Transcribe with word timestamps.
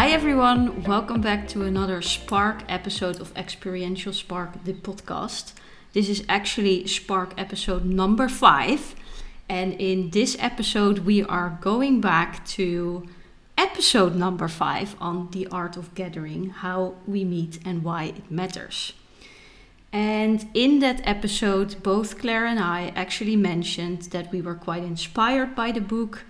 Hi 0.00 0.08
everyone, 0.12 0.84
welcome 0.84 1.20
back 1.20 1.46
to 1.48 1.62
another 1.62 2.00
Spark 2.00 2.62
episode 2.70 3.20
of 3.20 3.36
Experiential 3.36 4.14
Spark, 4.14 4.64
the 4.64 4.72
podcast. 4.72 5.52
This 5.92 6.08
is 6.08 6.24
actually 6.26 6.86
Spark 6.86 7.34
episode 7.36 7.84
number 7.84 8.26
five, 8.26 8.94
and 9.46 9.74
in 9.74 10.08
this 10.08 10.38
episode, 10.40 11.00
we 11.00 11.22
are 11.22 11.58
going 11.60 12.00
back 12.00 12.46
to 12.56 13.06
episode 13.58 14.14
number 14.14 14.48
five 14.48 14.96
on 15.02 15.28
the 15.32 15.46
art 15.48 15.76
of 15.76 15.94
gathering, 15.94 16.48
how 16.48 16.94
we 17.06 17.22
meet 17.22 17.58
and 17.66 17.84
why 17.84 18.04
it 18.04 18.30
matters. 18.30 18.94
And 19.92 20.48
in 20.54 20.78
that 20.78 21.06
episode, 21.06 21.82
both 21.82 22.18
Claire 22.18 22.46
and 22.46 22.58
I 22.58 22.90
actually 22.96 23.36
mentioned 23.36 24.04
that 24.12 24.32
we 24.32 24.40
were 24.40 24.54
quite 24.54 24.82
inspired 24.82 25.54
by 25.54 25.72
the 25.72 25.82
book 25.82 26.24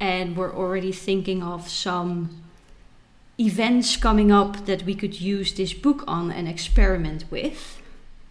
and 0.00 0.36
were 0.36 0.52
already 0.52 0.90
thinking 0.90 1.40
of 1.40 1.68
some 1.68 2.42
events 3.38 3.96
coming 3.96 4.30
up 4.30 4.66
that 4.66 4.84
we 4.84 4.94
could 4.94 5.20
use 5.20 5.52
this 5.54 5.72
book 5.72 6.04
on 6.06 6.30
and 6.30 6.48
experiment 6.48 7.24
with. 7.30 7.80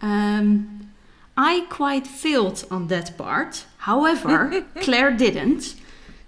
Um, 0.00 0.90
I 1.36 1.66
quite 1.70 2.06
failed 2.06 2.64
on 2.70 2.88
that 2.88 3.16
part. 3.16 3.66
However, 3.78 4.64
Claire 4.80 5.12
didn't. 5.16 5.74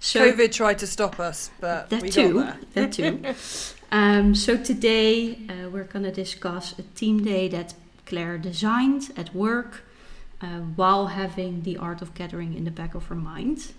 So 0.00 0.32
COVID 0.32 0.52
tried 0.52 0.78
to 0.80 0.86
stop 0.86 1.18
us, 1.18 1.50
but 1.60 1.90
that 1.90 2.12
too. 2.12 2.46
That 2.74 2.92
too. 2.92 3.22
um, 3.92 4.34
so 4.34 4.56
today 4.56 5.38
uh, 5.48 5.70
we're 5.70 5.84
going 5.84 6.04
to 6.04 6.12
discuss 6.12 6.78
a 6.78 6.82
team 6.82 7.24
day 7.24 7.48
that 7.48 7.74
Claire 8.06 8.38
designed 8.38 9.12
at 9.16 9.34
work 9.34 9.82
uh, 10.40 10.60
while 10.76 11.06
having 11.08 11.62
the 11.62 11.76
art 11.78 12.02
of 12.02 12.14
gathering 12.14 12.54
in 12.54 12.64
the 12.64 12.70
back 12.70 12.94
of 12.94 13.06
her 13.06 13.14
mind. 13.14 13.72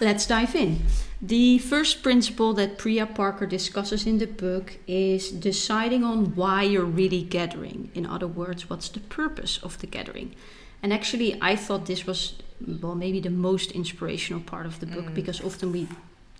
Let's 0.00 0.26
dive 0.26 0.54
in. 0.54 0.80
The 1.22 1.58
first 1.58 2.02
principle 2.02 2.52
that 2.54 2.78
Priya 2.78 3.06
Parker 3.06 3.46
discusses 3.46 4.06
in 4.06 4.18
the 4.18 4.26
book 4.26 4.78
is 4.86 5.30
deciding 5.30 6.04
on 6.04 6.34
why 6.34 6.62
you're 6.62 6.84
really 6.84 7.22
gathering. 7.22 7.90
In 7.94 8.04
other 8.04 8.26
words, 8.26 8.68
what's 8.68 8.88
the 8.88 9.00
purpose 9.00 9.58
of 9.62 9.78
the 9.78 9.86
gathering? 9.86 10.34
And 10.82 10.92
actually, 10.92 11.38
I 11.40 11.56
thought 11.56 11.86
this 11.86 12.06
was, 12.06 12.34
well, 12.82 12.94
maybe 12.94 13.20
the 13.20 13.30
most 13.30 13.70
inspirational 13.72 14.42
part 14.42 14.66
of 14.66 14.80
the 14.80 14.86
book 14.86 15.06
mm. 15.06 15.14
because 15.14 15.40
often 15.40 15.72
we 15.72 15.88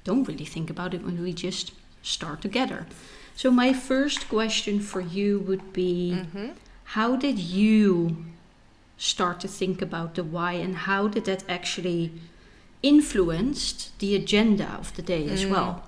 don't 0.03 0.29
really 0.29 0.45
think 0.45 0.69
about 0.69 0.93
it 0.93 1.03
when 1.05 1.23
we 1.23 1.33
just 1.33 1.73
start 2.03 2.43
together. 2.43 2.87
So, 3.37 3.51
my 3.51 3.73
first 3.73 4.29
question 4.29 4.81
for 4.81 5.01
you 5.01 5.39
would 5.41 5.73
be 5.73 6.19
mm-hmm. 6.19 6.49
How 6.85 7.17
did 7.17 7.39
you 7.39 8.25
start 8.97 9.41
to 9.41 9.49
think 9.49 9.83
about 9.83 10.15
the 10.15 10.23
why, 10.23 10.53
and 10.53 10.77
how 10.77 11.09
did 11.09 11.25
that 11.25 11.43
actually 11.49 12.13
influenced 12.85 13.99
the 13.99 14.15
agenda 14.15 14.67
of 14.79 14.95
the 14.95 15.03
day 15.03 15.27
as 15.29 15.45
mm. 15.45 15.51
well. 15.51 15.83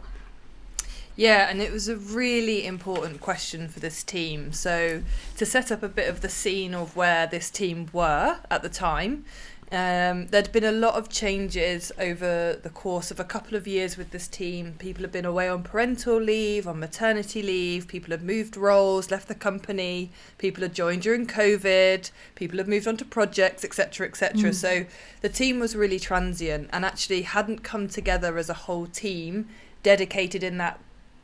Yeah, 1.14 1.48
and 1.48 1.62
it 1.62 1.72
was 1.72 1.88
a 1.88 1.96
really 1.96 2.66
important 2.66 3.20
question 3.20 3.68
for 3.68 3.80
this 3.80 4.02
team. 4.02 4.52
So, 4.52 5.02
to 5.36 5.46
set 5.46 5.70
up 5.70 5.82
a 5.82 5.88
bit 5.88 6.08
of 6.08 6.20
the 6.20 6.28
scene 6.28 6.74
of 6.74 6.94
where 6.96 7.26
this 7.26 7.50
team 7.50 7.88
were 7.92 8.38
at 8.50 8.62
the 8.62 8.68
time, 8.68 9.24
um, 9.72 10.28
there'd 10.28 10.52
been 10.52 10.64
a 10.64 10.70
lot 10.72 10.94
of 10.94 11.08
changes 11.08 11.90
over 11.98 12.56
the 12.62 12.70
course 12.70 13.10
of 13.10 13.18
a 13.18 13.24
couple 13.24 13.56
of 13.56 13.66
years 13.66 13.96
with 13.96 14.10
this 14.10 14.28
team. 14.28 14.74
People 14.78 15.02
have 15.02 15.10
been 15.10 15.24
away 15.24 15.48
on 15.48 15.64
parental 15.64 16.18
leave, 16.18 16.68
on 16.68 16.78
maternity 16.78 17.42
leave, 17.42 17.88
people 17.88 18.12
have 18.12 18.22
moved 18.22 18.56
roles, 18.56 19.10
left 19.10 19.26
the 19.26 19.34
company, 19.34 20.12
people 20.38 20.62
had 20.62 20.72
joined 20.72 21.02
during 21.02 21.26
COVID, 21.26 22.12
people 22.36 22.58
have 22.58 22.68
moved 22.68 22.86
on 22.86 22.96
to 22.98 23.04
projects, 23.04 23.64
etc., 23.64 24.06
etc. 24.06 24.50
Mm. 24.50 24.54
So 24.54 24.86
the 25.20 25.28
team 25.28 25.58
was 25.58 25.74
really 25.74 25.98
transient 25.98 26.70
and 26.72 26.84
actually 26.84 27.22
hadn't 27.22 27.64
come 27.64 27.88
together 27.88 28.38
as 28.38 28.48
a 28.48 28.54
whole 28.54 28.86
team 28.86 29.48
dedicated 29.82 30.44
in 30.44 30.58
that 30.58 30.78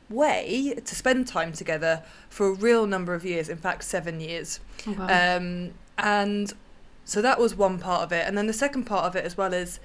way 0.09 0.73
to 0.83 0.95
spend 0.95 1.27
time 1.27 1.53
together 1.53 2.03
for 2.29 2.47
a 2.47 2.53
real 2.53 2.85
number 2.85 3.13
of 3.13 3.23
years, 3.23 3.47
in 3.47 3.57
fact, 3.57 3.85
seven 3.85 4.19
years. 4.19 4.59
Oh, 4.85 4.91
wow. 4.91 5.37
um, 5.37 5.73
and 5.97 6.53
so 7.05 7.21
that 7.21 7.39
was 7.39 7.55
one 7.55 7.79
part 7.79 8.03
of 8.03 8.11
it. 8.11 8.25
And 8.27 8.37
then 8.37 8.47
the 8.47 8.53
second 8.53 8.85
part 8.85 9.05
of 9.05 9.15
it 9.15 9.25
as 9.25 9.37
well 9.37 9.53
is 9.53 9.79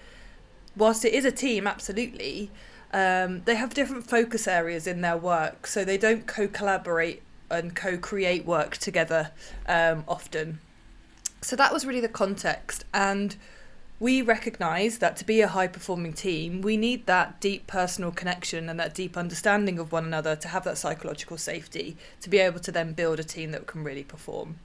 whilst 0.76 1.04
it 1.04 1.12
is 1.12 1.24
a 1.24 1.32
team, 1.32 1.66
absolutely, 1.66 2.50
um, 2.92 3.42
they 3.44 3.56
have 3.56 3.74
different 3.74 4.08
focus 4.08 4.46
areas 4.46 4.86
in 4.86 5.00
their 5.00 5.16
work. 5.16 5.66
So 5.66 5.84
they 5.84 5.98
don't 5.98 6.26
co 6.26 6.48
collaborate 6.48 7.22
and 7.50 7.74
co 7.74 7.98
create 7.98 8.44
work 8.44 8.76
together 8.76 9.32
um, 9.66 10.04
often. 10.06 10.60
So 11.40 11.56
that 11.56 11.72
was 11.72 11.86
really 11.86 12.00
the 12.00 12.08
context. 12.08 12.84
And 12.92 13.36
we 14.00 14.22
recognise 14.22 14.98
that 14.98 15.16
to 15.16 15.24
be 15.24 15.40
a 15.40 15.48
high 15.48 15.66
performing 15.66 16.12
team, 16.12 16.62
we 16.62 16.76
need 16.76 17.06
that 17.06 17.40
deep 17.40 17.66
personal 17.66 18.12
connection 18.12 18.68
and 18.68 18.78
that 18.78 18.94
deep 18.94 19.16
understanding 19.16 19.78
of 19.78 19.90
one 19.90 20.04
another 20.04 20.36
to 20.36 20.48
have 20.48 20.62
that 20.64 20.78
psychological 20.78 21.36
safety 21.36 21.96
to 22.20 22.30
be 22.30 22.38
able 22.38 22.60
to 22.60 22.70
then 22.70 22.92
build 22.92 23.18
a 23.18 23.24
team 23.24 23.50
that 23.50 23.66
can 23.66 23.82
really 23.82 24.04
perform. 24.04 24.56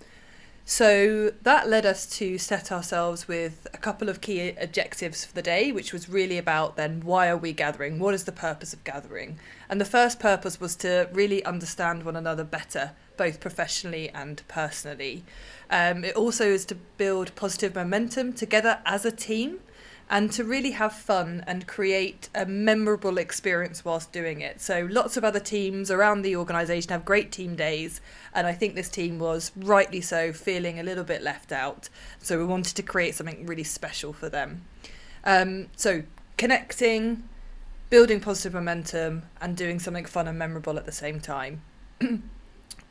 So 0.66 1.32
that 1.42 1.68
led 1.68 1.86
us 1.86 2.06
to 2.18 2.38
set 2.38 2.72
ourselves 2.72 3.28
with 3.28 3.68
a 3.74 3.78
couple 3.78 4.08
of 4.08 4.22
key 4.22 4.52
objectives 4.52 5.26
for 5.26 5.34
the 5.34 5.42
day, 5.42 5.74
which 5.74 5.92
was 5.92 6.08
really 6.08 6.38
about 6.38 6.78
then 6.78 7.02
why 7.04 7.28
are 7.28 7.38
we 7.38 7.52
gathering? 7.52 8.00
What 8.00 8.14
is 8.14 8.24
the 8.24 8.32
purpose 8.32 8.74
of 8.74 8.84
gathering? 8.86 9.40
And 9.70 9.82
the 9.82 9.86
first 9.86 10.22
purpose 10.22 10.62
was 10.62 10.78
to 10.78 11.10
really 11.12 11.44
understand 11.44 12.04
one 12.04 12.16
another 12.16 12.46
better, 12.46 12.92
both 13.18 13.42
professionally 13.42 14.10
and 14.10 14.42
personally. 14.48 15.26
Um, 15.70 16.06
it 16.06 16.16
also 16.16 16.46
is 16.46 16.66
to 16.68 16.76
build 16.76 17.36
positive 17.36 17.76
momentum 17.76 18.32
together 18.32 18.80
as 18.86 19.06
a 19.06 19.12
team 19.12 19.60
and 20.10 20.32
to 20.32 20.44
really 20.44 20.72
have 20.72 20.94
fun 20.94 21.44
and 21.48 21.66
create 21.68 22.30
a 22.36 22.46
memorable 22.46 23.18
experience 23.18 23.84
whilst 23.86 24.12
doing 24.12 24.42
it. 24.42 24.62
So, 24.62 24.88
lots 24.92 25.18
of 25.18 25.24
other 25.24 25.40
teams 25.40 25.90
around 25.90 26.22
the 26.22 26.36
organisation 26.36 26.92
have 26.92 27.06
great 27.06 27.32
team 27.32 27.56
days, 27.56 28.02
and 28.34 28.46
I 28.46 28.54
think 28.54 28.76
this 28.76 28.90
team 28.90 29.20
was 29.20 29.52
rightly 29.56 30.02
so 30.02 30.34
feeling 30.34 30.80
a 30.80 30.84
little 30.84 31.04
bit 31.04 31.22
left 31.22 31.52
out. 31.52 31.90
So, 32.20 32.38
we 32.38 32.46
wanted 32.46 32.76
to 32.76 32.84
create 32.84 33.16
something 33.16 33.46
really 33.46 33.64
special 33.64 34.14
for 34.14 34.30
them. 34.30 34.66
Um, 35.24 35.68
so, 35.76 36.04
connecting, 36.38 37.28
building 37.90 38.20
positive 38.20 38.54
momentum, 38.54 39.24
and 39.42 39.56
doing 39.56 39.80
something 39.80 40.06
fun 40.06 40.28
and 40.28 40.38
memorable 40.38 40.78
at 40.78 40.86
the 40.86 40.92
same 40.92 41.20
time. 41.20 41.62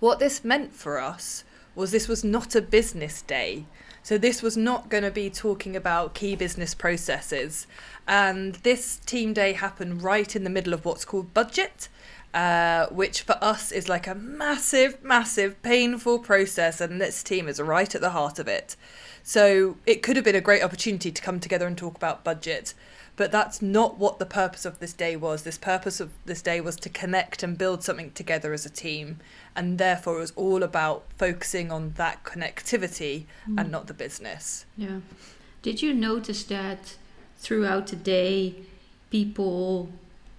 what 0.01 0.19
this 0.19 0.45
meant 0.45 0.73
for 0.73 0.99
us 0.99 1.45
was 1.75 1.91
this 1.91 2.09
was 2.09 2.25
not 2.25 2.55
a 2.55 2.63
business 2.63 3.23
day. 3.23 3.65
So 4.03 4.19
this 4.19 4.43
was 4.43 4.57
not 4.57 4.89
going 4.89 5.05
to 5.05 5.11
be 5.11 5.31
talking 5.31 5.77
about 5.77 6.15
key 6.15 6.35
business 6.37 6.75
processes. 6.75 7.67
And 8.07 8.57
this 8.57 8.97
team 8.97 9.33
day 9.33 9.53
happened 9.53 10.03
right 10.03 10.35
in 10.35 10.45
the 10.45 10.51
middle 10.51 10.75
of 10.75 10.85
what's 10.85 11.05
called 11.05 11.33
budget. 11.35 11.89
Uh, 12.35 12.87
which 12.87 13.21
for 13.21 13.37
us 13.43 13.71
is 13.71 13.91
like 13.91 14.07
a 14.07 14.15
massive, 14.15 15.05
massive, 15.05 15.61
painful 15.61 16.19
process, 16.19 16.81
and 16.81 16.99
this 16.99 17.23
team 17.23 17.47
is 17.47 17.61
right 17.61 17.95
at 17.95 18.01
the 18.01 18.09
heart 18.09 18.39
of 18.39 18.49
it. 18.49 18.75
So 19.23 19.77
it 19.85 20.03
could 20.03 20.17
have 20.17 20.25
been 20.25 20.35
a 20.35 20.41
great 20.41 20.63
opportunity 20.63 21.13
to 21.13 21.21
come 21.21 21.41
together 21.41 21.67
and 21.67 21.77
talk 21.77 21.95
about 21.95 22.25
budget, 22.25 22.73
but 23.17 23.31
that's 23.31 23.61
not 23.61 23.99
what 23.99 24.19
the 24.19 24.27
purpose 24.27 24.65
of 24.65 24.79
this 24.79 24.93
day 24.93 25.17
was. 25.17 25.43
This 25.43 25.59
purpose 25.59 26.01
of 26.01 26.11
this 26.25 26.41
day 26.41 26.61
was 26.61 26.77
to 26.77 26.89
connect 26.89 27.43
and 27.43 27.59
build 27.59 27.83
something 27.83 28.11
together 28.13 28.53
as 28.53 28.65
a 28.65 28.71
team, 28.71 29.19
and 29.55 29.79
therefore 29.79 30.17
it 30.17 30.21
was 30.21 30.33
all 30.37 30.63
about 30.63 31.05
focusing 31.19 31.71
on 31.71 31.93
that 31.97 32.25
connectivity 32.25 33.25
mm. 33.49 33.61
and 33.61 33.71
not 33.71 33.87
the 33.87 33.95
business. 33.95 34.65
Yeah. 34.77 35.01
Did 35.61 35.83
you 35.83 35.95
notice 35.95 36.43
that 36.45 36.97
throughout 37.39 37.89
the 37.89 37.97
day, 37.97 38.55
people 39.11 39.91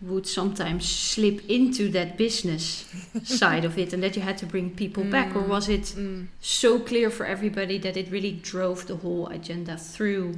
would 0.02 0.28
sometimes 0.28 0.90
slip 0.90 1.50
into 1.50 1.90
that 1.90 2.18
business 2.18 2.94
side 3.24 3.64
of 3.64 3.78
it 3.78 3.94
and 3.94 4.04
that 4.04 4.16
you 4.16 4.22
had 4.22 4.38
to 4.38 4.46
bring 4.46 4.70
people 4.70 5.04
mm. 5.04 5.12
back 5.12 5.34
or 5.36 5.42
was 5.42 5.70
it 5.70 5.84
mm. 5.84 6.28
so 6.42 6.78
clear 6.78 7.10
for 7.10 7.26
everybody 7.26 7.78
that 7.78 7.96
it 7.96 8.12
really 8.12 8.32
drove 8.32 8.86
the 8.88 8.98
whole 8.98 9.28
agenda 9.28 9.78
through 9.78 10.36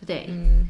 the 0.00 0.06
day 0.06 0.26
mm. 0.28 0.66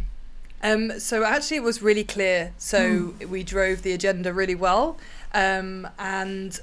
Um, 0.64 0.98
so 0.98 1.24
actually, 1.24 1.58
it 1.58 1.62
was 1.62 1.82
really 1.82 2.04
clear. 2.04 2.54
So 2.56 2.78
mm. 2.80 3.26
we 3.26 3.42
drove 3.42 3.82
the 3.82 3.92
agenda 3.92 4.32
really 4.32 4.54
well, 4.54 4.96
um, 5.34 5.86
and 5.98 6.58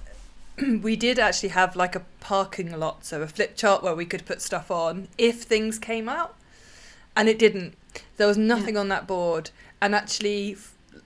we 0.81 0.95
did 0.95 1.19
actually 1.19 1.49
have 1.49 1.75
like 1.75 1.95
a 1.95 2.01
parking 2.19 2.77
lot, 2.77 3.05
so 3.05 3.21
a 3.21 3.27
flip 3.27 3.55
chart 3.55 3.83
where 3.83 3.93
we 3.93 4.05
could 4.05 4.25
put 4.25 4.41
stuff 4.41 4.71
on 4.71 5.07
if 5.19 5.43
things 5.43 5.77
came 5.77 6.09
out, 6.09 6.35
and 7.15 7.29
it 7.29 7.37
didn't. 7.37 7.77
There 8.17 8.27
was 8.27 8.37
nothing 8.37 8.73
yeah. 8.73 8.81
on 8.81 8.89
that 8.89 9.05
board, 9.05 9.51
and 9.79 9.93
actually, 9.93 10.57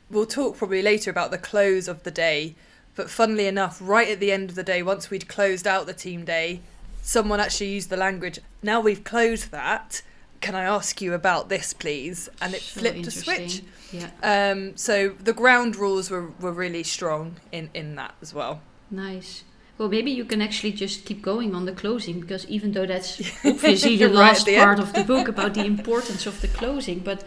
we'll 0.10 0.26
talk 0.26 0.58
probably 0.58 0.82
later 0.82 1.12
about 1.12 1.32
the 1.32 1.38
close 1.38 1.90
of 1.90 2.04
the 2.04 2.12
day. 2.12 2.56
But 2.96 3.10
funnily 3.10 3.46
enough, 3.46 3.78
right 3.82 4.08
at 4.08 4.22
the 4.22 4.32
end 4.32 4.50
of 4.50 4.56
the 4.56 4.64
day, 4.64 4.82
once 4.82 5.10
we'd 5.10 5.28
closed 5.28 5.68
out 5.68 5.86
the 5.86 5.94
team 5.94 6.24
day, 6.24 6.62
someone 7.02 7.42
actually 7.42 7.72
used 7.72 7.90
the 7.90 7.98
language. 7.98 8.40
Now 8.64 8.80
we've 8.80 9.04
closed 9.04 9.52
that 9.52 10.02
can 10.46 10.54
I 10.54 10.64
ask 10.64 11.02
you 11.02 11.16
about 11.16 11.50
this, 11.50 11.74
please? 11.74 12.30
And 12.40 12.54
it 12.54 12.62
so 12.62 12.80
flipped 12.80 13.08
a 13.08 13.12
switch. 13.12 13.64
Yeah. 13.92 14.12
Um, 14.22 14.78
so 14.78 15.16
the 15.20 15.34
ground 15.34 15.76
rules 15.76 16.12
were, 16.12 16.30
were 16.40 16.52
really 16.52 16.84
strong 16.84 17.38
in, 17.52 17.72
in 17.74 17.96
that 17.96 18.14
as 18.22 18.32
well. 18.32 18.62
Nice. 18.92 19.44
Well, 19.80 19.90
maybe 19.90 20.12
you 20.12 20.24
can 20.24 20.44
actually 20.44 20.74
just 20.74 21.04
keep 21.04 21.24
going 21.24 21.56
on 21.56 21.66
the 21.66 21.72
closing 21.72 22.20
because 22.22 22.46
even 22.46 22.74
though 22.74 22.86
that's 22.86 23.20
obviously 23.46 23.98
the 23.98 24.08
last 24.08 24.46
the 24.46 24.58
part 24.58 24.78
of 24.78 24.94
the 24.94 25.04
book 25.04 25.28
about 25.28 25.56
the 25.56 25.66
importance 25.66 26.28
of 26.28 26.40
the 26.42 26.48
closing, 26.48 27.00
but 27.00 27.24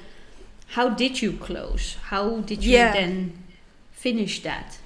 how 0.69 0.89
did 0.89 1.21
you 1.21 1.33
close? 1.33 1.97
How 2.13 2.39
did 2.43 2.65
you 2.65 2.75
yeah. 2.75 2.93
then 2.93 3.43
finish 3.91 4.43
that? 4.45 4.79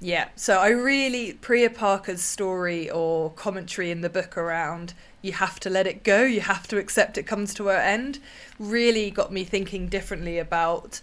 Yeah, 0.00 0.28
so 0.36 0.58
I 0.58 0.68
really 0.68 1.34
Priya 1.34 1.70
Parker's 1.70 2.22
story 2.22 2.88
or 2.88 3.30
commentary 3.30 3.90
in 3.90 4.00
the 4.00 4.08
book 4.08 4.38
around 4.38 4.94
you 5.22 5.32
have 5.32 5.58
to 5.60 5.70
let 5.70 5.86
it 5.86 6.04
go, 6.04 6.22
you 6.22 6.40
have 6.40 6.68
to 6.68 6.78
accept 6.78 7.18
it 7.18 7.24
comes 7.24 7.54
to 7.54 7.68
an 7.70 7.80
end, 7.80 8.18
really 8.58 9.10
got 9.10 9.32
me 9.32 9.44
thinking 9.44 9.88
differently 9.88 10.38
about 10.38 11.00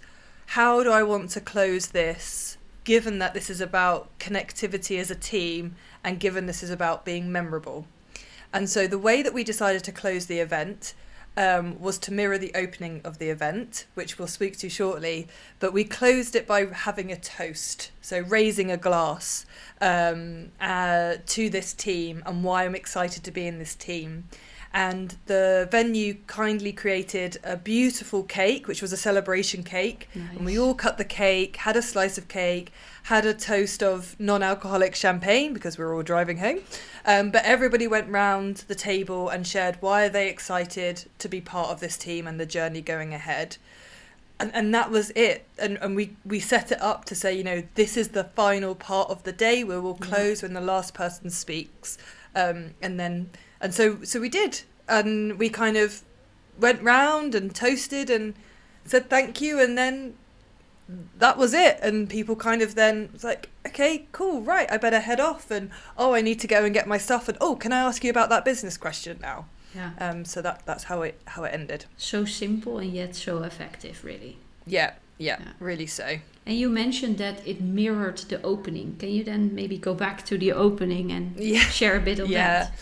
how 0.47 0.83
do 0.83 0.91
I 0.91 1.03
want 1.03 1.31
to 1.31 1.41
close 1.41 1.87
this, 1.87 2.57
given 2.83 3.19
that 3.19 3.33
this 3.33 3.49
is 3.49 3.61
about 3.61 4.17
connectivity 4.19 4.99
as 4.99 5.11
a 5.11 5.15
team 5.15 5.75
and 6.03 6.19
given 6.19 6.45
this 6.45 6.63
is 6.63 6.69
about 6.69 7.03
being 7.03 7.31
memorable. 7.31 7.87
And 8.53 8.69
so 8.69 8.87
the 8.87 8.99
way 8.99 9.21
that 9.21 9.33
we 9.33 9.43
decided 9.43 9.83
to 9.83 9.91
close 9.91 10.27
the 10.27 10.39
event 10.39 10.93
um, 11.37 11.79
was 11.79 11.97
to 11.99 12.13
mirror 12.13 12.37
the 12.37 12.51
opening 12.55 13.01
of 13.03 13.17
the 13.17 13.29
event, 13.29 13.85
which 13.93 14.17
we'll 14.17 14.27
speak 14.27 14.57
to 14.59 14.69
shortly. 14.69 15.27
But 15.59 15.73
we 15.73 15.83
closed 15.83 16.35
it 16.35 16.47
by 16.47 16.65
having 16.65 17.11
a 17.11 17.17
toast, 17.17 17.91
so 18.01 18.19
raising 18.19 18.71
a 18.71 18.77
glass 18.77 19.45
um, 19.81 20.51
uh, 20.61 21.15
to 21.25 21.49
this 21.49 21.73
team 21.73 22.23
and 22.25 22.43
why 22.43 22.65
I'm 22.65 22.75
excited 22.75 23.23
to 23.23 23.31
be 23.31 23.47
in 23.47 23.59
this 23.59 23.75
team. 23.75 24.25
And 24.73 25.15
the 25.27 25.69
venue 25.71 26.15
kindly 26.27 26.73
created 26.73 27.37
a 27.45 27.55
beautiful 27.55 28.23
cake, 28.23 28.67
which 28.67 28.81
was 28.81 28.91
a 28.91 28.97
celebration 28.97 29.63
cake. 29.63 30.09
Nice. 30.13 30.35
And 30.35 30.45
we 30.45 30.59
all 30.59 30.73
cut 30.73 30.97
the 30.97 31.05
cake, 31.05 31.55
had 31.55 31.77
a 31.77 31.81
slice 31.81 32.17
of 32.17 32.27
cake, 32.27 32.73
had 33.05 33.23
a 33.23 33.35
toast 33.35 33.83
of 33.83 34.15
non 34.19 34.41
alcoholic 34.41 34.95
champagne 34.95 35.53
because 35.53 35.77
we 35.77 35.85
were 35.85 35.93
all 35.93 36.01
driving 36.01 36.37
home. 36.37 36.59
Um, 37.05 37.29
but 37.29 37.45
everybody 37.45 37.87
went 37.87 38.09
round 38.09 38.63
the 38.67 38.73
table 38.73 39.29
and 39.29 39.45
shared 39.45 39.77
why 39.79 40.05
are 40.05 40.09
they 40.09 40.27
excited 40.27 41.05
to 41.19 41.29
be 41.29 41.39
part 41.39 41.69
of 41.69 41.79
this 41.79 41.97
team 41.97 42.25
and 42.25 42.39
the 42.39 42.47
journey 42.47 42.81
going 42.81 43.13
ahead. 43.13 43.57
And, 44.39 44.51
and 44.55 44.73
that 44.73 44.89
was 44.89 45.11
it. 45.11 45.45
And, 45.59 45.77
and 45.83 45.95
we, 45.95 46.15
we 46.25 46.39
set 46.39 46.71
it 46.71 46.81
up 46.81 47.05
to 47.05 47.13
say, 47.13 47.37
you 47.37 47.43
know, 47.43 47.61
this 47.75 47.95
is 47.95 48.09
the 48.09 48.23
final 48.23 48.73
part 48.73 49.11
of 49.11 49.21
the 49.21 49.31
day 49.31 49.63
where 49.63 49.79
we'll 49.79 49.93
close 49.93 50.41
yeah. 50.41 50.47
when 50.47 50.53
the 50.53 50.61
last 50.61 50.95
person 50.95 51.29
speaks. 51.29 51.99
Um, 52.35 52.71
and 52.81 52.99
then, 52.99 53.29
and 53.61 53.71
so, 53.71 54.03
so 54.03 54.19
we 54.19 54.29
did. 54.29 54.63
And 54.89 55.37
we 55.37 55.49
kind 55.49 55.77
of 55.77 56.01
went 56.59 56.81
round 56.81 57.35
and 57.35 57.53
toasted 57.53 58.09
and 58.09 58.33
said 58.83 59.11
thank 59.11 59.41
you. 59.41 59.61
And 59.61 59.77
then 59.77 60.15
that 61.17 61.37
was 61.37 61.53
it. 61.53 61.79
And 61.81 62.09
people 62.09 62.35
kind 62.35 62.61
of 62.61 62.75
then 62.75 63.09
was 63.13 63.23
like, 63.23 63.49
okay, 63.65 64.07
cool, 64.11 64.41
right, 64.41 64.71
I 64.71 64.77
better 64.77 64.99
head 64.99 65.19
off. 65.19 65.51
And 65.51 65.71
oh, 65.97 66.13
I 66.13 66.21
need 66.21 66.39
to 66.41 66.47
go 66.47 66.63
and 66.63 66.73
get 66.73 66.87
my 66.87 66.97
stuff. 66.97 67.27
And 67.27 67.37
oh, 67.41 67.55
can 67.55 67.71
I 67.71 67.79
ask 67.79 68.03
you 68.03 68.09
about 68.09 68.29
that 68.29 68.45
business 68.45 68.77
question 68.77 69.17
now? 69.21 69.45
Yeah. 69.73 69.91
Um. 69.99 70.23
So 70.23 70.41
that 70.41 70.65
that's 70.65 70.85
how 70.85 71.01
it 71.01 71.19
how 71.25 71.43
it 71.43 71.49
ended. 71.53 71.85
So 71.97 72.23
simple 72.23 72.77
and 72.77 72.93
yet 72.93 73.15
so 73.15 73.43
effective, 73.43 74.03
really. 74.05 74.37
Yeah. 74.65 74.93
Yeah. 75.17 75.37
yeah. 75.39 75.51
Really 75.59 75.87
so. 75.87 76.19
And 76.45 76.57
you 76.57 76.69
mentioned 76.69 77.17
that 77.17 77.45
it 77.45 77.59
mirrored 77.59 78.17
the 78.17 78.41
opening. 78.41 78.95
Can 78.97 79.09
you 79.09 79.23
then 79.23 79.55
maybe 79.55 79.77
go 79.77 79.93
back 79.93 80.25
to 80.25 80.37
the 80.37 80.53
opening 80.53 81.11
and 81.11 81.35
yeah. 81.37 81.59
share 81.59 81.97
a 81.97 81.99
bit 81.99 82.19
of 82.19 82.29
yeah. 82.29 82.65
that? 82.65 82.73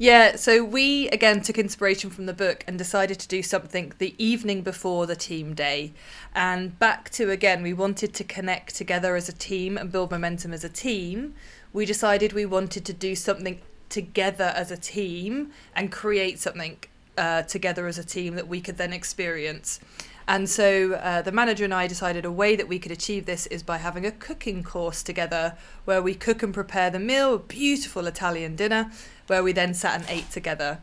Yeah, 0.00 0.36
so 0.36 0.62
we 0.62 1.08
again 1.08 1.40
took 1.40 1.58
inspiration 1.58 2.08
from 2.10 2.26
the 2.26 2.32
book 2.32 2.62
and 2.68 2.78
decided 2.78 3.18
to 3.18 3.26
do 3.26 3.42
something 3.42 3.92
the 3.98 4.14
evening 4.16 4.62
before 4.62 5.06
the 5.06 5.16
team 5.16 5.54
day. 5.54 5.92
And 6.36 6.78
back 6.78 7.10
to 7.10 7.32
again, 7.32 7.64
we 7.64 7.72
wanted 7.72 8.14
to 8.14 8.22
connect 8.22 8.76
together 8.76 9.16
as 9.16 9.28
a 9.28 9.32
team 9.32 9.76
and 9.76 9.90
build 9.90 10.12
momentum 10.12 10.52
as 10.52 10.62
a 10.62 10.68
team. 10.68 11.34
We 11.72 11.84
decided 11.84 12.32
we 12.32 12.46
wanted 12.46 12.84
to 12.84 12.92
do 12.92 13.16
something 13.16 13.60
together 13.88 14.52
as 14.54 14.70
a 14.70 14.76
team 14.76 15.50
and 15.74 15.90
create 15.90 16.38
something 16.38 16.78
uh, 17.16 17.42
together 17.42 17.88
as 17.88 17.98
a 17.98 18.04
team 18.04 18.36
that 18.36 18.46
we 18.46 18.60
could 18.60 18.76
then 18.76 18.92
experience. 18.92 19.80
And 20.28 20.48
so 20.48 20.92
uh, 20.92 21.22
the 21.22 21.32
manager 21.32 21.64
and 21.64 21.72
I 21.72 21.86
decided 21.86 22.26
a 22.26 22.30
way 22.30 22.54
that 22.54 22.68
we 22.68 22.78
could 22.78 22.92
achieve 22.92 23.24
this 23.24 23.46
is 23.46 23.62
by 23.62 23.78
having 23.78 24.04
a 24.04 24.10
cooking 24.10 24.62
course 24.62 25.02
together 25.02 25.56
where 25.86 26.02
we 26.02 26.14
cook 26.14 26.42
and 26.42 26.52
prepare 26.52 26.90
the 26.90 26.98
meal, 26.98 27.34
a 27.34 27.38
beautiful 27.38 28.06
Italian 28.06 28.54
dinner, 28.54 28.92
where 29.26 29.42
we 29.42 29.52
then 29.52 29.72
sat 29.72 29.98
and 29.98 30.04
ate 30.10 30.30
together. 30.30 30.80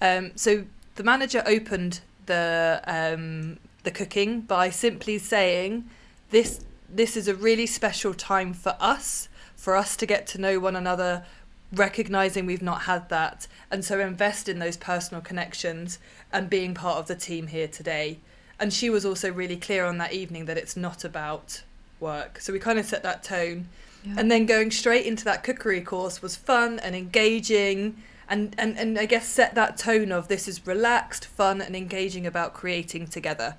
Um, 0.00 0.32
so 0.34 0.64
the 0.96 1.04
manager 1.04 1.44
opened 1.46 2.00
the 2.26 2.82
um, 2.88 3.58
the 3.84 3.92
cooking 3.92 4.40
by 4.40 4.68
simply 4.70 5.18
saying, 5.18 5.88
"This 6.30 6.64
this 6.88 7.16
is 7.16 7.28
a 7.28 7.36
really 7.36 7.66
special 7.66 8.14
time 8.14 8.52
for 8.52 8.74
us, 8.80 9.28
for 9.54 9.76
us 9.76 9.96
to 9.96 10.06
get 10.06 10.26
to 10.28 10.40
know 10.40 10.58
one 10.58 10.76
another." 10.76 11.24
recognizing 11.70 12.46
we've 12.46 12.62
not 12.62 12.84
had 12.84 13.10
that 13.10 13.46
and 13.70 13.84
so 13.84 14.00
invest 14.00 14.48
in 14.48 14.58
those 14.58 14.78
personal 14.78 15.20
connections 15.20 15.98
and 16.32 16.48
being 16.48 16.72
part 16.72 16.96
of 16.96 17.08
the 17.08 17.14
team 17.14 17.48
here 17.48 17.68
today 17.68 18.18
and 18.60 18.72
she 18.72 18.90
was 18.90 19.04
also 19.04 19.32
really 19.32 19.56
clear 19.56 19.84
on 19.84 19.98
that 19.98 20.12
evening 20.12 20.46
that 20.46 20.56
it's 20.56 20.76
not 20.76 21.04
about 21.04 21.62
work. 22.00 22.40
So 22.40 22.52
we 22.52 22.58
kind 22.58 22.78
of 22.78 22.86
set 22.86 23.02
that 23.02 23.22
tone. 23.22 23.68
Yeah. 24.04 24.14
And 24.18 24.30
then 24.30 24.46
going 24.46 24.70
straight 24.70 25.06
into 25.06 25.24
that 25.24 25.42
cookery 25.42 25.80
course 25.80 26.22
was 26.22 26.36
fun 26.36 26.78
and 26.78 26.94
engaging 26.94 28.02
and, 28.30 28.54
and, 28.58 28.78
and 28.78 28.98
I 28.98 29.06
guess 29.06 29.26
set 29.26 29.54
that 29.54 29.78
tone 29.78 30.12
of 30.12 30.28
this 30.28 30.46
is 30.46 30.66
relaxed, 30.66 31.24
fun 31.24 31.62
and 31.62 31.74
engaging 31.74 32.26
about 32.26 32.52
creating 32.52 33.06
together. 33.06 33.56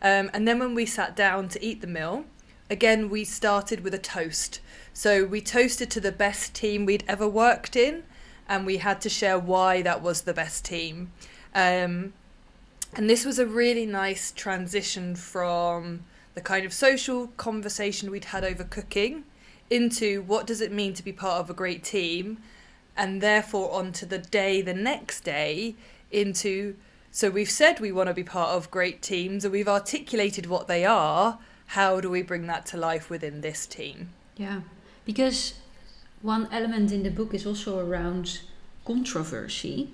Um, 0.00 0.30
and 0.32 0.48
then 0.48 0.58
when 0.58 0.74
we 0.74 0.86
sat 0.86 1.14
down 1.14 1.48
to 1.50 1.64
eat 1.64 1.82
the 1.82 1.86
meal, 1.86 2.24
again 2.70 3.10
we 3.10 3.24
started 3.24 3.84
with 3.84 3.92
a 3.94 3.98
toast. 3.98 4.60
So 4.94 5.24
we 5.24 5.40
toasted 5.40 5.90
to 5.90 6.00
the 6.00 6.12
best 6.12 6.54
team 6.54 6.86
we'd 6.86 7.04
ever 7.06 7.28
worked 7.28 7.76
in 7.76 8.04
and 8.48 8.64
we 8.64 8.78
had 8.78 9.00
to 9.02 9.08
share 9.08 9.38
why 9.38 9.82
that 9.82 10.02
was 10.02 10.22
the 10.22 10.32
best 10.32 10.64
team. 10.64 11.12
Um, 11.54 12.12
and 12.96 13.08
this 13.10 13.24
was 13.26 13.38
a 13.38 13.46
really 13.46 13.86
nice 13.86 14.32
transition 14.32 15.14
from 15.14 16.04
the 16.34 16.40
kind 16.40 16.64
of 16.64 16.72
social 16.72 17.28
conversation 17.36 18.10
we'd 18.10 18.26
had 18.26 18.42
over 18.42 18.64
cooking 18.64 19.24
into 19.68 20.22
what 20.22 20.46
does 20.46 20.60
it 20.60 20.72
mean 20.72 20.94
to 20.94 21.04
be 21.04 21.12
part 21.12 21.40
of 21.40 21.50
a 21.50 21.54
great 21.54 21.84
team 21.84 22.38
and 22.96 23.20
therefore 23.20 23.72
onto 23.72 24.06
the 24.06 24.18
day 24.18 24.62
the 24.62 24.74
next 24.74 25.20
day 25.20 25.74
into 26.10 26.74
so 27.10 27.30
we've 27.30 27.50
said 27.50 27.80
we 27.80 27.92
want 27.92 28.08
to 28.08 28.14
be 28.14 28.22
part 28.22 28.50
of 28.50 28.70
great 28.70 29.02
teams 29.02 29.44
and 29.44 29.52
we've 29.52 29.68
articulated 29.68 30.44
what 30.44 30.68
they 30.68 30.84
are. 30.84 31.38
How 31.68 31.98
do 31.98 32.10
we 32.10 32.20
bring 32.20 32.46
that 32.48 32.66
to 32.66 32.76
life 32.76 33.08
within 33.08 33.40
this 33.40 33.66
team? 33.66 34.10
Yeah 34.36 34.60
because 35.06 35.54
one 36.20 36.48
element 36.50 36.92
in 36.92 37.02
the 37.02 37.10
book 37.10 37.32
is 37.32 37.46
also 37.46 37.78
around 37.78 38.40
controversy 38.84 39.92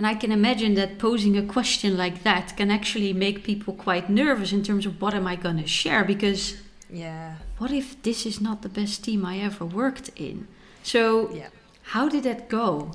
and 0.00 0.06
I 0.06 0.14
can 0.14 0.32
imagine 0.32 0.76
that 0.76 0.98
posing 0.98 1.36
a 1.36 1.42
question 1.42 1.94
like 1.94 2.22
that 2.22 2.56
can 2.56 2.70
actually 2.70 3.12
make 3.12 3.44
people 3.44 3.74
quite 3.74 4.08
nervous 4.08 4.50
in 4.50 4.62
terms 4.62 4.86
of 4.86 4.98
what 4.98 5.12
am 5.12 5.26
I 5.26 5.36
going 5.36 5.58
to 5.58 5.66
share 5.66 6.04
because 6.04 6.56
yeah. 6.88 7.34
What 7.58 7.70
if 7.70 8.02
this 8.02 8.24
is 8.24 8.40
not 8.40 8.62
the 8.62 8.70
best 8.70 9.04
team 9.04 9.26
I 9.26 9.40
ever 9.40 9.66
worked 9.66 10.08
in? 10.16 10.48
So 10.82 11.30
yeah. 11.34 11.48
how 11.82 12.08
did 12.08 12.22
that 12.22 12.48
go? 12.48 12.92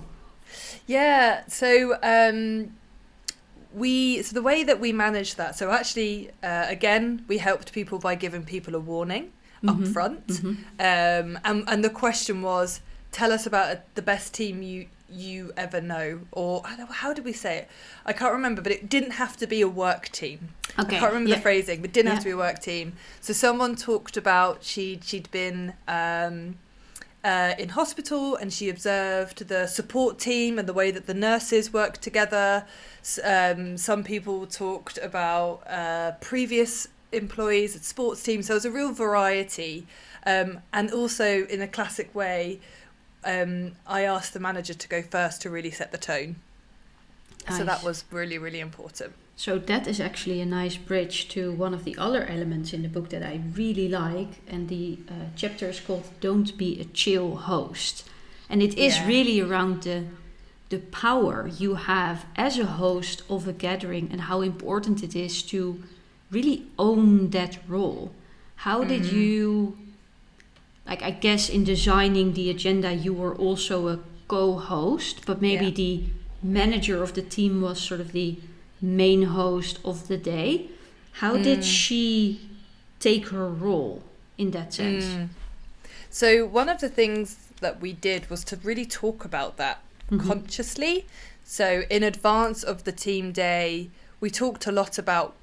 Yeah, 0.88 1.44
so 1.48 2.00
um 2.02 2.72
we 3.72 4.24
so 4.24 4.34
the 4.34 4.42
way 4.42 4.64
that 4.64 4.80
we 4.80 4.92
managed 4.92 5.38
that 5.38 5.56
so 5.56 5.70
actually 5.70 6.32
uh, 6.42 6.66
again 6.68 7.24
we 7.28 7.38
helped 7.38 7.72
people 7.72 8.00
by 8.00 8.16
giving 8.16 8.44
people 8.44 8.74
a 8.74 8.80
warning 8.80 9.26
mm-hmm. 9.62 9.70
up 9.70 9.88
front 9.90 10.28
mm-hmm. 10.28 10.54
um, 10.80 11.40
and, 11.44 11.70
and 11.70 11.84
the 11.84 11.90
question 11.90 12.42
was 12.42 12.80
tell 13.12 13.32
us 13.32 13.46
about 13.46 13.94
the 13.96 14.02
best 14.02 14.34
team 14.34 14.64
you 14.64 14.88
you 15.10 15.52
ever 15.56 15.80
know 15.80 16.22
or 16.32 16.64
how 16.66 17.14
did 17.14 17.24
we 17.24 17.34
say 17.34 17.58
it 17.60 17.70
i 18.06 18.14
can't 18.14 18.34
remember 18.34 18.62
but 18.62 18.72
it 18.72 18.90
didn't 18.90 19.12
have 19.12 19.38
to 19.38 19.46
be 19.46 19.62
a 19.62 19.68
work 19.68 20.10
team 20.10 20.50
okay. 20.80 20.98
i 20.98 21.00
can't 21.00 21.12
remember 21.12 21.30
yeah. 21.30 21.36
the 21.36 21.42
phrasing 21.42 21.82
but 21.82 21.90
it 21.90 21.94
didn't 21.94 22.08
yeah. 22.08 22.14
have 22.14 22.24
to 22.24 22.30
be 22.30 22.32
a 22.32 22.38
work 22.38 22.60
team 22.60 22.94
so 23.22 23.32
someone 23.32 23.76
talked 23.76 24.18
about 24.18 24.64
she 24.64 25.00
she'd 25.04 25.30
been 25.32 25.74
um, 25.88 26.56
uh, 27.24 27.56
in 27.58 27.70
hospital 27.70 28.36
and 28.36 28.54
she 28.54 28.70
observed 28.70 29.48
the 29.48 29.66
support 29.68 30.20
team 30.20 30.60
and 30.60 30.68
the 30.68 30.74
way 30.74 30.92
that 30.92 31.08
the 31.08 31.14
nurses 31.14 31.74
worked 31.74 32.02
together 32.02 32.66
um, 33.24 33.78
some 33.78 34.04
people 34.04 34.46
talked 34.46 34.98
about 35.00 35.64
uh, 35.68 36.12
previous 36.20 36.88
employees 37.12 37.76
at 37.76 37.84
sports 37.84 38.22
teams 38.24 38.48
so 38.48 38.54
it 38.54 38.56
was 38.56 38.66
a 38.66 38.72
real 38.72 38.92
variety 38.92 39.86
um, 40.26 40.60
and 40.74 40.92
also 40.92 41.46
in 41.46 41.62
a 41.62 41.68
classic 41.68 42.14
way 42.14 42.60
um, 43.26 43.74
I 43.88 44.02
asked 44.02 44.34
the 44.34 44.40
manager 44.40 44.74
to 44.74 44.88
go 44.88 45.02
first 45.02 45.42
to 45.42 45.50
really 45.50 45.72
set 45.72 45.92
the 45.92 45.98
tone. 45.98 46.38
Nice. 47.48 47.58
So 47.58 47.64
that 47.64 47.84
was 47.84 48.06
really, 48.12 48.38
really 48.38 48.60
important. 48.60 49.14
So 49.36 49.60
that 49.60 49.88
is 49.88 50.00
actually 50.00 50.40
a 50.42 50.46
nice 50.46 50.78
bridge 50.78 51.28
to 51.30 51.52
one 51.52 51.74
of 51.74 51.84
the 51.84 51.98
other 51.98 52.26
elements 52.26 52.72
in 52.72 52.82
the 52.84 52.88
book 52.88 53.10
that 53.10 53.22
I 53.22 53.42
really 53.54 53.90
like, 53.90 54.40
and 54.48 54.70
the 54.70 54.98
uh, 55.10 55.14
chapter 55.36 55.68
is 55.70 55.80
called 55.80 56.06
"Don't 56.22 56.58
Be 56.58 56.80
a 56.80 56.86
Chill 56.86 57.36
Host," 57.36 58.08
and 58.50 58.64
it 58.64 58.78
is 58.78 58.98
yeah. 58.98 59.08
really 59.08 59.42
around 59.42 59.84
the 59.84 60.06
the 60.70 60.80
power 60.80 61.48
you 61.48 61.76
have 61.76 62.26
as 62.36 62.58
a 62.58 62.66
host 62.66 63.22
of 63.30 63.48
a 63.48 63.54
gathering 63.54 64.10
and 64.12 64.22
how 64.22 64.42
important 64.42 65.04
it 65.04 65.16
is 65.16 65.44
to 65.44 65.84
really 66.32 66.66
own 66.80 67.30
that 67.30 67.60
role. 67.68 68.12
How 68.56 68.80
mm-hmm. 68.80 68.90
did 68.90 69.06
you 69.12 69.78
like 70.88 71.02
I 71.02 71.12
guess 71.12 71.50
in 71.50 71.64
designing 71.64 72.34
the 72.34 72.50
agenda 72.50 72.94
you 72.94 73.14
were 73.14 73.36
also 73.36 73.88
a 73.88 74.00
co-host, 74.28 75.26
but 75.26 75.42
maybe 75.42 75.66
yeah. 75.66 75.72
the 75.72 76.04
manager 76.44 77.02
of 77.02 77.14
the 77.14 77.22
team 77.22 77.62
was 77.62 77.80
sort 77.80 78.00
of 78.00 78.12
the 78.12 78.38
main 78.82 79.24
host 79.24 79.80
of 79.84 80.08
the 80.08 80.18
day. 80.18 80.70
How 81.14 81.36
mm. 81.36 81.44
did 81.44 81.64
she 81.64 82.42
take 83.00 83.30
her 83.30 83.48
role 83.50 84.04
in 84.38 84.52
that 84.52 84.74
sense? 84.74 85.06
Mm. 85.06 85.30
So 86.10 86.46
one 86.46 86.70
of 86.70 86.80
the 86.80 86.90
things 86.90 87.50
that 87.62 87.82
we 87.82 87.94
did 87.94 88.30
was 88.30 88.44
to 88.46 88.58
really 88.58 88.86
talk 88.86 89.26
about 89.26 89.58
that 89.58 89.80
Mhm. 90.12 90.28
consciously. 90.28 91.06
So 91.44 91.84
in 91.90 92.04
advance 92.04 92.64
of 92.64 92.84
the 92.84 92.92
team 92.92 93.32
day, 93.32 93.90
we 94.20 94.30
talked 94.30 94.68
a 94.68 94.72
lot 94.72 94.98
about 94.98 95.36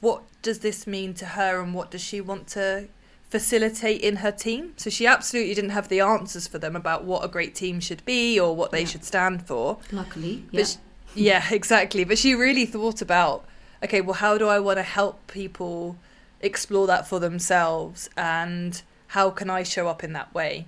what 0.00 0.22
does 0.42 0.60
this 0.60 0.86
mean 0.86 1.14
to 1.14 1.26
her 1.26 1.60
and 1.60 1.74
what 1.74 1.90
does 1.90 2.00
she 2.00 2.20
want 2.20 2.46
to 2.48 2.88
facilitate 3.28 4.00
in 4.00 4.16
her 4.16 4.32
team. 4.32 4.72
So 4.76 4.90
she 4.90 5.06
absolutely 5.06 5.54
didn't 5.54 5.70
have 5.70 5.88
the 5.88 6.00
answers 6.00 6.46
for 6.48 6.58
them 6.58 6.74
about 6.74 7.04
what 7.04 7.24
a 7.24 7.28
great 7.28 7.54
team 7.54 7.78
should 7.80 8.04
be 8.04 8.38
or 8.40 8.56
what 8.56 8.70
they 8.70 8.80
Yeah. 8.80 8.86
should 8.86 9.04
stand 9.04 9.46
for. 9.46 9.78
Luckily, 9.92 10.44
yeah. 10.50 10.64
sh- 10.64 10.76
yeah, 11.14 11.44
exactly. 11.52 12.04
But 12.04 12.18
she 12.18 12.34
really 12.34 12.64
thought 12.66 13.02
about, 13.02 13.44
okay, 13.84 14.00
well, 14.00 14.14
how 14.14 14.38
do 14.38 14.48
I 14.48 14.58
want 14.58 14.78
to 14.78 14.82
help 14.82 15.26
people 15.26 15.96
explore 16.40 16.86
that 16.86 17.06
for 17.08 17.18
themselves, 17.18 18.08
and 18.16 18.80
how 19.08 19.28
can 19.30 19.50
I 19.50 19.62
show 19.64 19.88
up 19.88 20.02
in 20.04 20.12
that 20.12 20.32
way? 20.32 20.66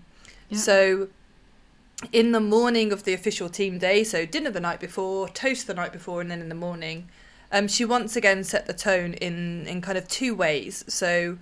Yeah. 0.49 0.59
So, 0.59 1.09
in 2.13 2.33
the 2.33 2.41
morning 2.41 2.93
of 2.93 3.05
the 3.05 3.13
official 3.15 3.49
team 3.49 3.79
day, 3.79 4.03
so 4.05 4.25
dinner 4.27 4.51
the 4.51 4.61
night 4.61 4.81
before, 4.81 5.29
toast 5.29 5.67
the 5.67 5.75
night 5.75 5.93
before, 5.93 6.21
and 6.21 6.31
then 6.31 6.41
in 6.41 6.49
the 6.49 6.55
morning, 6.55 7.09
um, 7.53 7.69
she 7.69 7.85
once 7.85 8.17
again 8.17 8.43
set 8.43 8.67
the 8.67 8.73
tone 8.73 9.15
in 9.15 9.67
in 9.67 9.81
kind 9.81 9.97
of 9.97 10.07
two 10.09 10.35
ways. 10.35 10.85
So. 10.89 11.39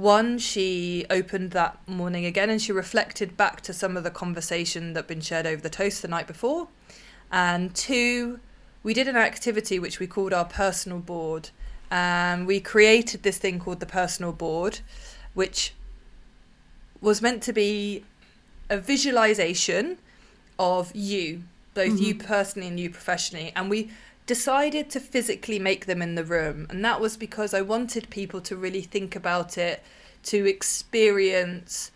One, 0.00 0.38
she 0.38 1.04
opened 1.10 1.50
that 1.50 1.76
morning 1.86 2.24
again 2.24 2.48
and 2.48 2.60
she 2.60 2.72
reflected 2.72 3.36
back 3.36 3.60
to 3.60 3.74
some 3.74 3.98
of 3.98 4.02
the 4.02 4.10
conversation 4.10 4.94
that 4.94 5.00
had 5.00 5.06
been 5.06 5.20
shared 5.20 5.46
over 5.46 5.60
the 5.60 5.68
toast 5.68 6.00
the 6.00 6.08
night 6.08 6.26
before. 6.26 6.68
And 7.30 7.74
two, 7.74 8.40
we 8.82 8.94
did 8.94 9.08
an 9.08 9.16
activity 9.16 9.78
which 9.78 10.00
we 10.00 10.06
called 10.06 10.32
our 10.32 10.46
personal 10.46 11.00
board. 11.00 11.50
And 11.90 12.46
we 12.46 12.60
created 12.60 13.24
this 13.24 13.36
thing 13.36 13.58
called 13.58 13.80
the 13.80 13.86
personal 13.86 14.32
board, 14.32 14.80
which 15.34 15.74
was 17.02 17.20
meant 17.20 17.42
to 17.42 17.52
be 17.52 18.02
a 18.70 18.78
visualization 18.78 19.98
of 20.58 20.96
you, 20.96 21.42
both 21.74 22.00
you 22.00 22.14
Mhm. 22.14 22.26
personally 22.26 22.68
and 22.68 22.80
you 22.80 22.88
professionally. 22.88 23.52
And 23.54 23.68
we 23.68 23.90
decided 24.26 24.90
to 24.90 25.00
physically 25.00 25.58
make 25.58 25.86
them 25.86 26.00
in 26.02 26.14
the 26.14 26.24
room. 26.24 26.66
And 26.70 26.84
that 26.84 27.00
was 27.00 27.16
because 27.16 27.52
I 27.52 27.62
wanted 27.62 28.10
people 28.10 28.40
to 28.42 28.56
really 28.56 28.82
think 28.82 29.16
about 29.16 29.58
it, 29.58 29.82
to 30.24 30.46
experience 30.48 31.90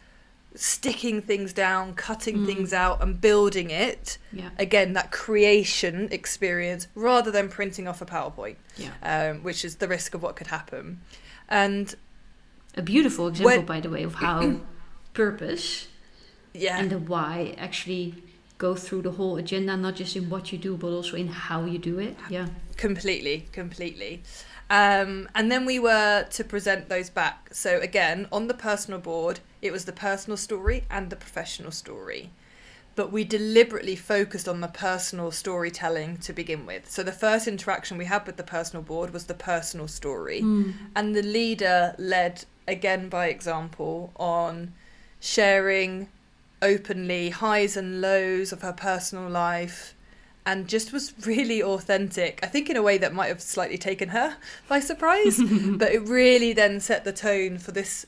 sticking 0.57 1.21
things 1.21 1.52
down, 1.52 1.95
cutting 1.95 2.38
Mm. 2.38 2.47
things 2.47 2.73
out, 2.73 3.02
and 3.02 3.21
building 3.21 3.71
it 3.71 4.19
yeah, 4.33 4.50
again 4.57 4.93
that 4.93 5.11
creation 5.11 6.09
experience 6.12 6.87
rather 6.95 7.31
than 7.33 7.49
printing 7.49 7.88
off 7.88 8.00
a 8.00 8.07
PowerPoint, 8.07 8.54
yeah. 8.76 8.90
um, 9.02 9.43
which 9.43 9.64
is 9.64 9.76
the 9.76 9.88
risk 9.88 10.14
of 10.14 10.23
what 10.23 10.37
could 10.37 10.47
happen. 10.49 11.00
And 11.49 11.95
A 12.76 12.83
beautiful 12.83 13.28
example, 13.28 13.57
When- 13.59 13.66
by 13.66 13.81
the 13.81 13.90
way, 13.90 14.02
of 14.04 14.14
how 14.14 14.61
purpose 15.12 15.88
yeah, 16.52 16.78
and 16.78 16.88
the 16.90 16.99
why 16.99 17.54
actually 17.59 18.23
go 18.64 18.75
through 18.75 19.02
the 19.02 19.11
whole 19.18 19.37
agenda, 19.37 19.76
not 19.76 19.94
just 19.94 20.16
in 20.16 20.30
what 20.30 20.44
you 20.50 20.59
do, 20.68 20.73
but 20.83 20.90
also 20.99 21.16
in 21.16 21.28
how 21.28 21.61
you 21.73 21.78
do 21.92 21.99
it. 21.99 22.16
Yeah. 22.30 22.49
completely, 22.76 23.37
completely. 23.52 24.23
Um, 24.71 25.28
and 25.35 25.52
then 25.52 25.62
we 25.66 25.78
were 25.78 26.26
to 26.37 26.42
present 26.44 26.88
those 26.88 27.11
back. 27.11 27.38
So 27.52 27.71
again, 27.90 28.26
on 28.33 28.49
the 28.49 28.59
personal 28.68 29.00
board, 29.11 29.40
it 29.61 29.71
was 29.71 29.85
the 29.85 29.92
personal 29.92 30.38
story 30.38 30.78
and 30.90 31.11
the 31.11 31.16
professional 31.25 31.73
story. 31.73 32.30
But 32.97 33.12
we 33.12 33.23
deliberately 33.25 33.97
focused 33.97 34.49
on 34.49 34.61
the 34.61 34.73
personal 34.88 35.30
storytelling 35.30 36.11
to 36.26 36.33
begin 36.33 36.64
with. 36.64 36.83
So 36.90 37.02
the 37.02 37.18
first 37.26 37.47
interaction 37.47 37.99
we 37.99 38.06
had 38.06 38.25
with 38.26 38.37
the 38.37 38.50
personal 38.56 38.83
board 38.83 39.12
was 39.12 39.25
the 39.26 39.40
personal 39.52 39.88
story. 39.88 40.40
Mm. 40.40 40.73
and 40.97 41.06
the 41.14 41.26
leader 41.38 41.94
led 41.99 42.35
again 42.66 43.11
by 43.11 43.25
example 43.26 43.97
on 44.16 44.73
sharing 45.21 46.09
openly 46.64 47.30
highs 47.30 47.76
and 47.76 48.00
lows 48.00 48.52
of 48.52 48.62
her 48.62 48.73
personal 48.73 49.28
life 49.28 49.94
and 50.47 50.68
just 50.68 50.92
was 50.92 51.14
really 51.26 51.62
authentic. 51.62 52.40
I 52.42 52.47
think 52.47 52.68
in 52.68 52.76
a 52.76 52.83
way 52.83 52.99
that 52.99 53.14
might 53.14 53.28
have 53.28 53.40
slightly 53.40 53.78
taken 53.78 54.09
her 54.09 54.37
by 54.68 54.80
surprise 54.80 55.40
but 55.66 55.92
it 55.92 56.09
really 56.09 56.52
then 56.52 56.80
set 56.80 57.04
the 57.04 57.12
tone 57.12 57.59
for 57.59 57.71
this 57.71 58.06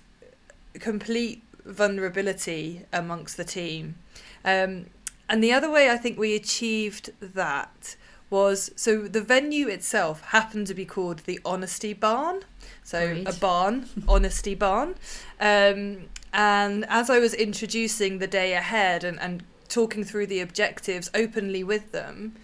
complete 0.74 1.42
vulnerability 1.64 2.84
amongst 2.92 3.36
the 3.36 3.44
team. 3.44 3.96
Um, 4.44 4.86
and 5.28 5.42
the 5.42 5.52
other 5.52 5.68
way 5.68 5.90
i 5.90 5.96
think 5.96 6.16
we 6.16 6.36
achieved 6.36 7.10
that 7.20 7.96
was 8.30 8.72
so 8.76 9.02
the 9.02 9.20
venue 9.20 9.68
itself 9.68 10.20
happened 10.26 10.66
to 10.66 10.74
be 10.74 10.84
called 10.84 11.20
the 11.20 11.38
honesty 11.44 11.92
barn. 11.92 12.42
So 12.82 13.06
Great. 13.06 13.28
a 13.28 13.32
barn 13.38 13.88
honesty 14.08 14.54
barn. 14.54 14.96
Um, 15.40 16.08
and 16.36 16.84
as 16.88 17.10
i 17.10 17.18
was 17.18 17.34
introducing 17.34 18.18
the 18.18 18.26
day 18.28 18.52
ahead 18.52 19.02
and, 19.02 19.18
and 19.20 19.42
talking 19.68 20.04
through 20.04 20.26
the 20.26 20.40
objectives 20.40 21.10
openly 21.14 21.64
with 21.64 21.90
them 21.90 22.36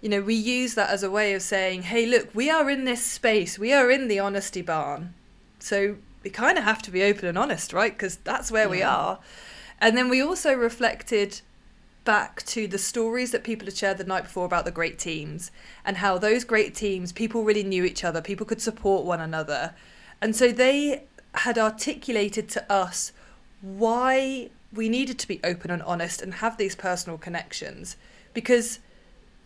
you 0.00 0.08
know 0.08 0.20
we 0.20 0.34
use 0.34 0.74
that 0.74 0.88
as 0.88 1.02
a 1.02 1.10
way 1.10 1.34
of 1.34 1.42
saying 1.42 1.82
hey 1.82 2.06
look 2.06 2.34
we 2.34 2.50
are 2.50 2.68
in 2.68 2.84
this 2.84 3.02
space. 3.02 3.58
We 3.58 3.72
are 3.72 3.90
in 3.90 4.08
the 4.08 4.18
honesty 4.18 4.60
barn. 4.60 5.14
So 5.58 5.96
we 6.22 6.28
kind 6.28 6.58
of 6.58 6.64
have 6.64 6.82
to 6.82 6.90
be 6.90 7.02
open 7.02 7.26
and 7.26 7.38
honest 7.38 7.72
right? 7.72 7.92
Because 7.92 8.16
that's 8.16 8.50
where 8.50 8.68
we 8.68 8.82
are. 8.82 9.18
And 9.80 9.96
then 9.96 10.10
we 10.10 10.20
also 10.20 10.52
reflected 10.52 11.40
back 12.04 12.42
to 12.44 12.68
the 12.68 12.76
stories 12.76 13.30
that 13.30 13.44
people 13.44 13.64
had 13.64 13.76
shared 13.78 13.96
the 13.96 14.04
night 14.04 14.24
before 14.24 14.44
about 14.44 14.66
the 14.66 14.70
great 14.70 14.98
teams 14.98 15.50
and 15.86 15.96
how 15.96 16.18
those 16.18 16.44
great 16.44 16.74
teams, 16.74 17.12
people 17.12 17.44
really 17.44 17.62
knew 17.62 17.82
each 17.82 18.04
other, 18.04 18.20
people 18.20 18.44
could 18.44 18.60
support 18.60 19.06
one 19.06 19.22
another. 19.22 19.74
And 20.20 20.36
so 20.36 20.52
they 20.52 21.04
had 21.32 21.58
articulated 21.58 22.50
to 22.50 22.70
us 22.70 23.12
why 23.64 24.50
we 24.72 24.88
needed 24.88 25.18
to 25.20 25.28
be 25.28 25.40
open 25.42 25.70
and 25.70 25.82
honest 25.82 26.20
and 26.20 26.34
have 26.34 26.56
these 26.56 26.76
personal 26.76 27.16
connections. 27.16 27.96
Because 28.34 28.78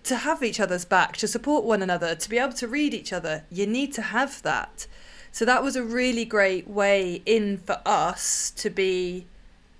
to 0.05 0.17
have 0.17 0.43
each 0.43 0.59
other's 0.59 0.85
back, 0.85 1.17
to 1.19 1.29
support 1.29 1.65
one 1.65 1.83
another, 1.83 2.15
to 2.15 2.29
be 2.29 2.39
able 2.39 2.55
to 2.55 2.67
read 2.67 2.95
each 2.95 3.13
other, 3.13 3.45
you 3.51 3.67
need 3.67 3.93
to 3.95 4.03
have 4.03 4.43
that. 4.43 4.87
So 5.31 5.45
that 5.45 5.63
was 5.63 5.77
a 5.77 5.85
really 5.85 6.25
great 6.25 6.67
way 6.67 7.23
in 7.27 7.59
for 7.59 7.81
us 7.85 8.51
to 8.57 8.71
be 8.71 9.27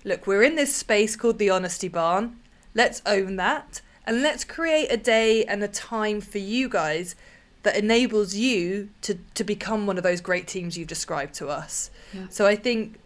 look, 0.05 0.25
we're 0.25 0.43
in 0.43 0.55
this 0.55 0.73
space 0.73 1.15
called 1.15 1.39
the 1.39 1.49
Honesty 1.49 1.89
Barn. 1.89 2.39
Let's 2.73 3.01
own 3.05 3.35
that. 3.35 3.81
And 4.05 4.21
let's 4.21 4.43
create 4.43 4.87
a 4.89 4.97
day 4.97 5.43
and 5.43 5.61
a 5.63 5.67
time 5.67 6.21
for 6.21 6.37
you 6.37 6.69
guys 6.69 7.15
that 7.63 7.75
enables 7.75 8.35
you 8.35 8.89
to, 9.01 9.19
to 9.35 9.43
become 9.43 9.85
one 9.85 9.97
of 9.97 10.03
those 10.03 10.21
great 10.21 10.47
teams 10.47 10.77
you've 10.77 10.87
described 10.87 11.33
to 11.35 11.49
us. 11.49 11.91
Yeah. 12.13 12.27
So 12.29 12.47
I 12.47 12.55
think, 12.55 12.97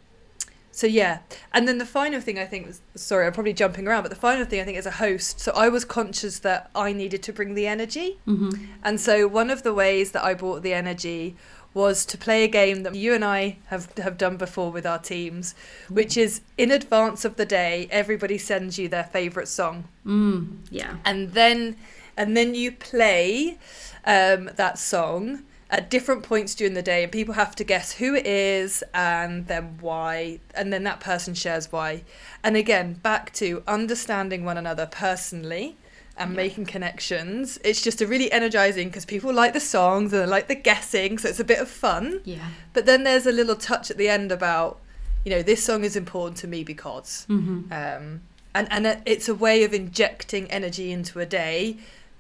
so 0.80 0.88
yeah. 0.88 1.20
And 1.54 1.68
then 1.68 1.78
the 1.78 1.86
final 1.86 2.20
thing 2.20 2.38
I 2.40 2.46
think 2.46 2.66
was, 2.68 2.82
sorry, 2.96 3.26
I'm 3.28 3.34
probably 3.34 3.54
jumping 3.54 3.88
around, 3.88 4.02
but 4.04 4.10
the 4.10 4.16
final 4.30 4.44
thing 4.46 4.60
I 4.60 4.64
think 4.66 4.78
as 4.78 4.86
a 4.88 4.92
host, 5.06 5.40
so 5.40 5.52
I 5.56 5.70
was 5.70 5.86
conscious 5.86 6.40
that 6.40 6.70
I 6.74 6.92
needed 6.94 7.22
to 7.24 7.32
bring 7.34 7.54
the 7.54 7.68
energy. 7.68 8.18
hmm 8.26 8.50
And 8.84 9.00
so 9.00 9.28
one 9.28 9.50
of 9.52 9.62
the 9.64 9.74
ways 9.74 10.12
that 10.14 10.24
I 10.24 10.34
brought 10.34 10.64
the 10.64 10.74
energy 10.74 11.36
was 11.76 12.06
to 12.06 12.18
play 12.18 12.44
a 12.44 12.48
game 12.48 12.84
that 12.84 12.94
you 12.96 13.14
and 13.16 13.26
I 13.26 13.58
have 13.68 13.86
have 13.98 14.16
done 14.18 14.38
before 14.38 14.72
with 14.72 14.86
our 14.86 15.00
teams, 15.00 15.56
which 15.90 16.16
is 16.18 16.42
in 16.58 16.70
advance 16.72 17.26
of 17.26 17.36
the 17.36 17.46
day, 17.48 17.88
everybody 17.90 18.38
sends 18.38 18.78
you 18.80 18.88
their 18.90 19.06
favorite 19.18 19.48
song, 19.48 19.76
Mm. 20.06 20.58
Yeah. 20.70 20.98
and 21.06 21.34
then 21.34 21.76
and 22.16 22.38
then 22.38 22.54
you 22.56 22.72
play 22.72 23.58
um, 24.06 24.52
that 24.56 24.78
song 24.78 25.44
at 25.74 25.90
different 25.90 26.22
points 26.22 26.54
during 26.56 26.76
the 26.76 26.84
day, 26.84 27.02
and 27.04 27.12
people 27.12 27.34
have 27.34 27.56
to 27.56 27.64
guess 27.64 27.94
who 27.94 28.14
it 28.14 28.28
is 28.28 28.84
and 28.94 29.48
then 29.48 29.66
why, 29.82 30.40
and 30.54 30.72
then 30.72 30.84
that 30.84 31.00
person 31.00 31.34
shares 31.34 31.66
why. 31.72 32.04
And 32.44 32.56
again, 32.56 32.88
back 33.10 33.34
to 33.42 33.64
understanding 33.68 34.46
one 34.46 34.58
another 34.58 34.86
personally 34.86 35.76
and 36.16 36.30
Yeah. 36.32 36.36
making 36.44 36.66
connections. 36.68 37.58
It's 37.64 37.82
just 37.82 38.00
a 38.02 38.08
really 38.08 38.32
energizing 38.32 38.90
because 38.90 39.06
people 39.06 39.34
like 39.34 39.54
the 39.54 39.60
songs 39.60 40.14
and 40.14 40.22
they 40.22 40.28
like 40.28 40.48
the 40.48 40.54
guessing, 40.70 41.18
so 41.18 41.28
it's 41.30 41.40
a 41.40 41.50
bit 41.54 41.60
of 41.60 41.68
fun. 41.68 42.22
Yeah. 42.24 42.50
But 42.74 42.86
then 42.86 43.04
there's 43.04 43.26
a 43.26 43.32
little 43.32 43.56
touch 43.56 43.90
at 43.90 43.98
the 43.98 44.08
end 44.10 44.32
about, 44.32 44.80
you 45.26 45.32
know, 45.32 45.42
this 45.42 45.64
song 45.64 45.84
is 45.84 45.96
important 45.96 46.38
to 46.44 46.48
me 46.48 46.64
because. 46.64 47.26
hmm 47.28 47.62
Um, 47.72 48.22
and 48.56 48.68
and 48.70 49.02
it's 49.14 49.28
a 49.28 49.34
way 49.34 49.64
of 49.64 49.74
injecting 49.74 50.46
energy 50.52 50.92
into 50.92 51.20
a 51.20 51.26
day 51.26 51.78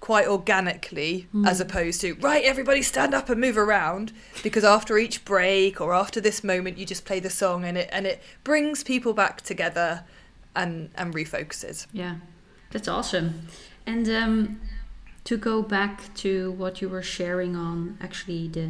quite 0.10 0.27
organically 0.27 1.13
Mm. 1.33 1.48
as 1.51 1.62
opposed 1.65 2.01
to 2.01 2.07
right 2.29 2.43
everybody 2.43 2.81
stand 2.81 3.13
up 3.13 3.29
and 3.29 3.39
move 3.39 3.57
around 3.57 4.12
because 4.48 4.65
after 4.77 4.98
each 4.98 5.17
break 5.24 5.79
or 5.83 5.93
after 6.03 6.19
this 6.22 6.43
moment 6.43 6.77
you 6.79 6.86
just 6.86 7.05
play 7.05 7.19
the 7.22 7.29
song 7.29 7.63
and 7.63 7.77
it 7.77 7.88
and 7.95 8.05
it 8.05 8.17
brings 8.43 8.83
people 8.83 9.13
back 9.13 9.36
together 9.51 9.89
and 10.62 10.74
and 11.00 11.07
refocuses 11.15 11.88
Yeah. 11.93 12.15
That's 12.72 12.88
awesome. 12.88 13.29
And 13.86 14.05
um, 14.10 14.60
to 15.29 15.38
go 15.38 15.62
back 15.77 15.95
to 16.24 16.31
what 16.62 16.81
you 16.81 16.89
were 16.89 17.03
sharing 17.17 17.55
on 17.55 17.98
actually 18.01 18.48
the 18.50 18.69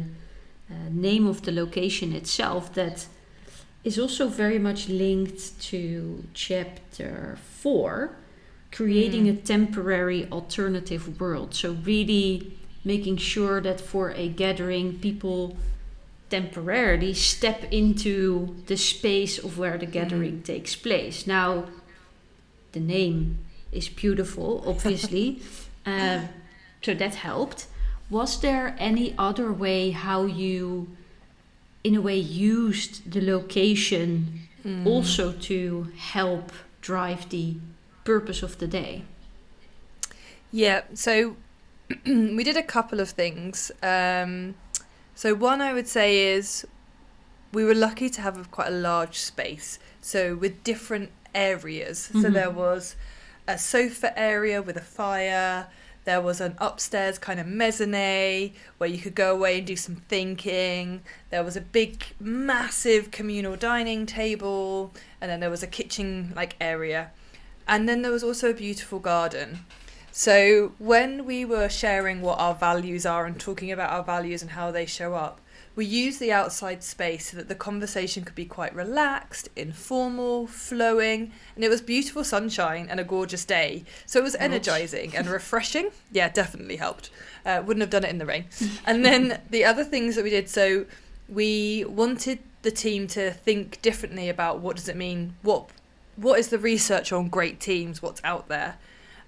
uh, 0.70 0.88
name 1.08 1.26
of 1.32 1.38
the 1.46 1.52
location 1.52 2.12
itself, 2.12 2.62
that 2.74 3.06
is 3.82 3.98
also 3.98 4.28
very 4.28 4.58
much 4.58 4.88
linked 4.88 5.58
to 5.70 5.78
chapter 6.34 7.38
four, 7.62 8.10
creating 8.78 9.24
Mm. 9.26 9.30
a 9.30 9.36
temporary 9.54 10.26
alternative 10.32 11.20
world. 11.20 11.54
So, 11.54 11.72
really 11.84 12.50
making 12.84 13.16
sure 13.18 13.60
that 13.62 13.80
for 13.80 14.10
a 14.10 14.28
gathering, 14.28 14.98
people 14.98 15.56
temporarily 16.28 17.14
step 17.14 17.60
into 17.70 18.56
the 18.66 18.76
space 18.76 19.38
of 19.38 19.56
where 19.58 19.78
the 19.78 19.86
gathering 19.86 20.38
Mhm. 20.40 20.44
takes 20.44 20.74
place. 20.74 21.26
Now, 21.26 21.64
the 22.72 22.80
name 22.80 23.38
is 23.72 23.88
beautiful, 23.88 24.62
obviously, 24.66 25.38
um, 25.86 26.28
so 26.82 26.94
that 26.94 27.14
helped. 27.14 27.66
Was 28.10 28.40
there 28.40 28.74
any 28.78 29.14
other 29.16 29.52
way 29.52 29.90
how 29.92 30.26
you, 30.26 30.88
in 31.84 31.94
a 31.94 32.00
way, 32.00 32.18
used 32.18 33.10
the 33.12 33.20
location 33.20 34.40
Mm. 34.64 34.86
also 34.86 35.32
to 35.32 35.88
help 36.14 36.50
drive 36.80 37.28
the 37.30 37.54
purpose 38.04 38.42
of 38.42 38.58
the 38.58 38.66
day? 38.66 39.02
Yeah, 40.52 40.82
so 40.94 41.36
we 42.06 42.44
did 42.44 42.56
a 42.56 42.62
couple 42.62 43.00
of 43.00 43.10
things. 43.10 43.70
Um, 43.82 44.54
so 45.14 45.34
one 45.34 45.60
I 45.60 45.72
would 45.72 45.88
say 45.88 46.32
is 46.34 46.66
we 47.52 47.64
were 47.64 47.74
lucky 47.74 48.08
to 48.10 48.20
have 48.20 48.38
a, 48.38 48.44
quite 48.44 48.68
a 48.68 48.76
large 48.76 49.18
space. 49.18 49.78
So 50.00 50.36
with 50.36 50.62
different 50.64 51.10
areas. 51.34 52.10
So 52.12 52.28
Mhm. 52.28 52.32
there 52.32 52.50
was 52.50 52.94
a 53.48 53.58
sofa 53.58 54.16
area 54.18 54.62
with 54.62 54.76
a 54.76 54.80
fire. 54.82 55.66
There 56.04 56.20
was 56.20 56.40
an 56.40 56.54
upstairs 56.58 57.18
kind 57.18 57.40
of 57.40 57.46
mezzanine 57.46 58.52
where 58.78 58.88
you 58.90 58.98
could 58.98 59.14
go 59.14 59.32
away 59.32 59.58
and 59.58 59.66
do 59.66 59.74
some 59.76 59.96
thinking. 60.08 61.00
There 61.30 61.42
was 61.42 61.56
a 61.56 61.60
big, 61.60 62.04
massive 62.20 63.10
communal 63.10 63.56
dining 63.56 64.04
table, 64.06 64.92
and 65.20 65.30
then 65.30 65.40
there 65.40 65.50
was 65.50 65.62
a 65.62 65.66
kitchen 65.66 66.32
like 66.36 66.56
area. 66.60 67.10
And 67.66 67.88
then 67.88 68.02
there 68.02 68.12
was 68.12 68.24
also 68.24 68.50
a 68.50 68.54
beautiful 68.54 68.98
garden. 68.98 69.60
So 70.12 70.72
when 70.78 71.24
we 71.24 71.44
were 71.44 71.68
sharing 71.68 72.20
what 72.20 72.38
our 72.38 72.54
values 72.54 73.04
are 73.04 73.26
and 73.26 73.38
talking 73.38 73.72
about 73.72 73.90
our 73.90 74.04
values 74.04 74.42
and 74.42 74.52
how 74.52 74.70
they 74.70 74.86
show 74.86 75.14
up, 75.14 75.40
we 75.76 75.84
used 75.84 76.20
the 76.20 76.30
outside 76.30 76.84
space 76.84 77.32
so 77.32 77.36
that 77.36 77.48
the 77.48 77.54
conversation 77.56 78.24
could 78.24 78.36
be 78.36 78.44
quite 78.44 78.72
relaxed, 78.74 79.48
informal, 79.56 80.46
flowing, 80.46 81.32
and 81.56 81.64
it 81.64 81.68
was 81.68 81.80
beautiful 81.80 82.22
sunshine 82.22 82.86
and 82.88 83.00
a 83.00 83.04
gorgeous 83.04 83.44
day. 83.44 83.84
So 84.06 84.20
it 84.20 84.22
was 84.22 84.36
energizing 84.36 85.16
and 85.16 85.26
refreshing. 85.28 85.90
Yeah, 86.12 86.28
definitely 86.28 86.76
helped. 86.76 87.10
Uh, 87.44 87.62
wouldn't 87.66 87.80
have 87.80 87.90
done 87.90 88.04
it 88.04 88.10
in 88.10 88.18
the 88.18 88.26
rain. 88.26 88.44
and 88.86 89.04
then 89.04 89.40
the 89.50 89.64
other 89.64 89.82
things 89.82 90.14
that 90.14 90.22
we 90.22 90.30
did, 90.30 90.48
so 90.48 90.86
we 91.28 91.84
wanted 91.88 92.38
the 92.62 92.70
team 92.70 93.08
to 93.08 93.32
think 93.32 93.82
differently 93.82 94.28
about 94.28 94.60
what 94.60 94.76
does 94.76 94.88
it 94.88 94.96
mean, 94.96 95.34
what 95.42 95.68
what 96.16 96.38
is 96.38 96.48
the 96.48 96.58
research 96.58 97.12
on 97.12 97.28
great 97.28 97.60
teams, 97.60 98.02
what's 98.02 98.20
out 98.24 98.48
there. 98.48 98.76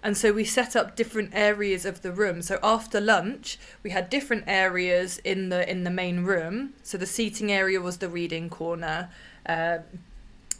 And 0.02 0.16
so 0.16 0.32
we 0.32 0.44
set 0.44 0.76
up 0.76 0.94
different 0.94 1.30
areas 1.32 1.84
of 1.84 2.02
the 2.02 2.12
room. 2.12 2.40
So 2.42 2.58
after 2.62 3.00
lunch, 3.00 3.58
we 3.82 3.90
had 3.90 4.08
different 4.08 4.44
areas 4.46 5.18
in 5.24 5.48
the 5.48 5.68
in 5.68 5.84
the 5.84 5.90
main 5.90 6.24
room. 6.24 6.74
So 6.82 6.96
the 6.96 7.06
seating 7.06 7.50
area 7.50 7.80
was 7.80 7.98
the 7.98 8.08
reading 8.08 8.48
corner. 8.48 9.08
Uh, 9.44 9.78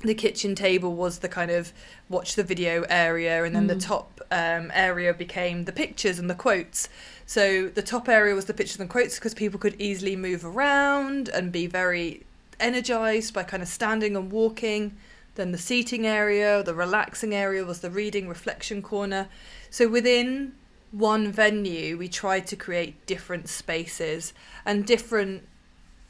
the 0.02 0.14
kitchen 0.14 0.54
table 0.54 0.94
was 0.94 1.20
the 1.20 1.28
kind 1.28 1.50
of 1.50 1.72
watch 2.08 2.34
the 2.34 2.42
video 2.42 2.84
area, 2.88 3.44
and 3.44 3.54
then 3.54 3.66
the 3.66 3.74
Mm. 3.76 3.86
top 3.86 4.20
um, 4.30 4.70
area 4.74 5.14
became 5.14 5.64
the 5.64 5.72
pictures 5.72 6.18
and 6.18 6.28
the 6.28 6.34
quotes. 6.34 6.88
So 7.24 7.68
the 7.68 7.82
top 7.82 8.08
area 8.08 8.34
was 8.34 8.44
the 8.46 8.54
pictures 8.54 8.80
and 8.80 8.90
quotes 8.90 9.14
because 9.16 9.34
people 9.34 9.58
could 9.60 9.80
easily 9.80 10.16
move 10.16 10.44
around 10.44 11.28
and 11.28 11.52
be 11.52 11.66
very 11.66 12.24
energized 12.58 13.32
by 13.32 13.44
kind 13.44 13.62
of 13.62 13.68
standing 13.68 14.16
and 14.16 14.30
walking. 14.32 14.96
Then 15.36 15.52
the 15.52 15.58
seating 15.58 16.06
area, 16.06 16.62
the 16.62 16.74
relaxing 16.74 17.34
area 17.34 17.64
was 17.64 17.80
the 17.80 17.90
reading 17.90 18.26
reflection 18.28 18.82
corner. 18.82 19.28
So 19.70 19.86
within 19.88 20.52
one 20.90 21.30
venue, 21.30 21.96
we 21.98 22.08
tried 22.08 22.46
to 22.48 22.56
create 22.56 23.06
different 23.06 23.48
spaces 23.48 24.32
and 24.64 24.84
different, 24.86 25.42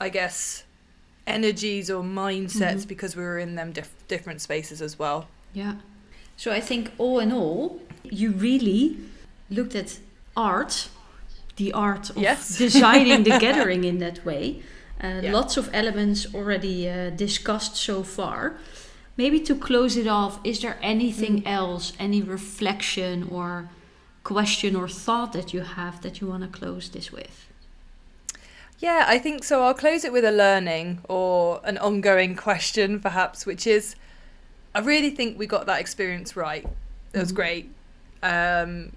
I 0.01 0.09
guess, 0.09 0.65
energies 1.27 1.91
or 1.91 2.03
mindsets 2.05 2.85
Mhm. 2.85 2.89
because 2.89 3.17
we 3.17 3.25
were 3.25 3.39
in 3.39 3.57
them 3.57 3.73
diff- 3.73 4.07
different 4.09 4.41
spaces 4.41 4.81
as 4.81 4.97
well. 4.99 5.27
Yeah. 5.53 5.75
So 6.37 6.53
I 6.53 6.61
think 6.61 6.93
all 6.99 7.19
in 7.19 7.33
all, 7.33 7.81
you 8.05 8.31
really 8.31 8.97
looked 9.51 9.75
at 9.75 9.99
art, 10.37 10.89
the 11.57 11.73
art 11.73 12.11
of 12.11 12.19
Yes. 12.19 12.57
designing 12.67 13.25
the 13.25 13.39
gathering 13.41 13.83
in 13.83 13.99
that 13.99 14.25
way. 14.25 14.62
Uh, 15.03 15.21
Yeah. 15.23 15.33
Lots 15.33 15.57
of 15.57 15.69
elements 15.73 16.33
already 16.33 16.89
uh, 16.89 17.11
discussed 17.11 17.75
so 17.77 18.05
far. 18.05 18.55
Maybe 19.17 19.41
to 19.41 19.55
close 19.55 19.97
it 19.97 20.07
off, 20.07 20.39
is 20.45 20.61
there 20.61 20.79
anything 20.83 21.43
Mm. 21.43 21.47
else, 21.51 21.93
any 21.99 22.21
reflection 22.23 23.29
or 23.31 23.71
question 24.25 24.77
or 24.77 24.89
thought 24.89 25.33
that 25.33 25.55
you 25.55 25.61
have 25.63 26.03
that 26.03 26.21
you 26.21 26.27
want 26.27 26.43
to 26.43 26.49
close 26.59 26.89
this 26.91 27.11
with? 27.13 27.47
Yeah, 28.79 29.05
I 29.09 29.19
think 29.19 29.43
so. 29.45 29.63
I'll 29.63 29.73
close 29.75 30.05
it 30.05 30.13
with 30.13 30.25
a 30.25 30.31
learning 30.33 31.01
or 31.09 31.61
an 31.65 31.79
ongoing 31.79 32.35
question, 32.37 33.01
perhaps, 33.01 33.47
which 33.47 33.67
is 33.67 33.97
I 34.75 34.81
really 34.81 35.09
think 35.09 35.39
we 35.39 35.47
got 35.47 35.65
that 35.65 35.81
experience 35.81 36.37
right. 36.37 36.67
It 37.15 37.19
was 37.19 37.33
Mhm. 37.33 37.37
great. 37.37 37.71
Um, 38.23 38.93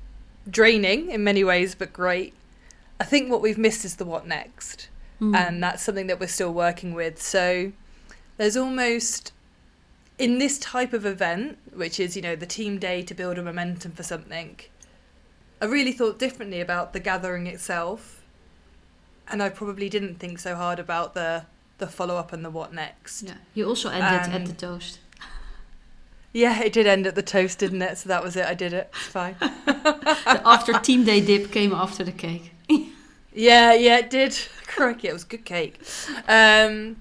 draining 0.49 1.09
in 1.09 1.23
many 1.23 1.41
ways, 1.45 1.73
but 1.73 1.93
great. 1.93 2.33
I 2.99 3.05
think 3.05 3.31
what 3.31 3.41
we've 3.41 3.57
missed 3.57 3.85
is 3.85 3.95
the 3.95 4.03
what 4.03 4.27
next. 4.27 4.89
Mm. 5.21 5.35
and 5.35 5.61
that's 5.63 5.83
something 5.83 6.07
that 6.07 6.17
we're 6.17 6.27
still 6.27 6.53
working 6.53 6.93
with. 6.93 7.21
So 7.21 7.71
there's 8.37 8.55
almost 8.57 9.33
in 10.19 10.37
this 10.37 10.59
type 10.59 10.93
of 10.93 11.05
event, 11.05 11.57
which 11.73 11.99
is 11.99 12.15
you 12.15 12.21
know 12.21 12.35
the 12.35 12.45
team 12.45 12.77
day 12.77 13.01
to 13.01 13.13
build 13.15 13.39
a 13.39 13.41
momentum 13.43 13.93
for 13.93 14.03
something. 14.03 14.59
I 15.61 15.65
really 15.65 15.91
thought 15.91 16.19
differently 16.19 16.61
about 16.61 16.93
the 16.93 16.99
gathering 16.99 17.47
itself, 17.47 18.21
and 19.27 19.41
I 19.41 19.49
probably 19.49 19.89
didn't 19.89 20.19
think 20.19 20.39
so 20.39 20.55
hard 20.55 20.77
about 20.77 21.15
the 21.15 21.45
the 21.79 21.87
follow 21.87 22.17
up 22.17 22.33
and 22.33 22.43
the 22.43 22.49
what 22.49 22.73
next. 22.73 23.23
yeah. 23.23 23.35
You 23.55 23.65
also 23.65 23.89
ended 23.89 24.33
at 24.33 24.45
the 24.45 24.53
toast. 24.53 24.99
Yeah, 26.31 26.61
it 26.61 26.73
did 26.73 26.85
end 26.85 27.07
at 27.07 27.15
the 27.15 27.23
toast, 27.23 27.57
didn't 27.57 27.81
it? 27.81 27.97
So 27.97 28.09
that 28.09 28.21
was 28.21 28.35
it. 28.35 28.45
I 28.45 28.53
did 28.53 28.73
it. 28.73 28.91
It's 28.93 29.07
fine. 29.07 29.35
the 29.39 30.41
after 30.45 30.73
team 30.73 31.03
day 31.03 31.21
dip 31.21 31.51
came 31.51 31.73
after 31.73 32.03
the 32.03 32.11
cake. 32.11 32.51
Yeah, 33.31 33.73
yeah, 33.73 33.99
it 33.99 34.09
did. 34.09 34.37
Crikey, 34.67 35.07
it 35.07 35.13
was 35.13 35.23
good 35.23 35.45
cake. 35.45 35.79
Um, 36.27 36.97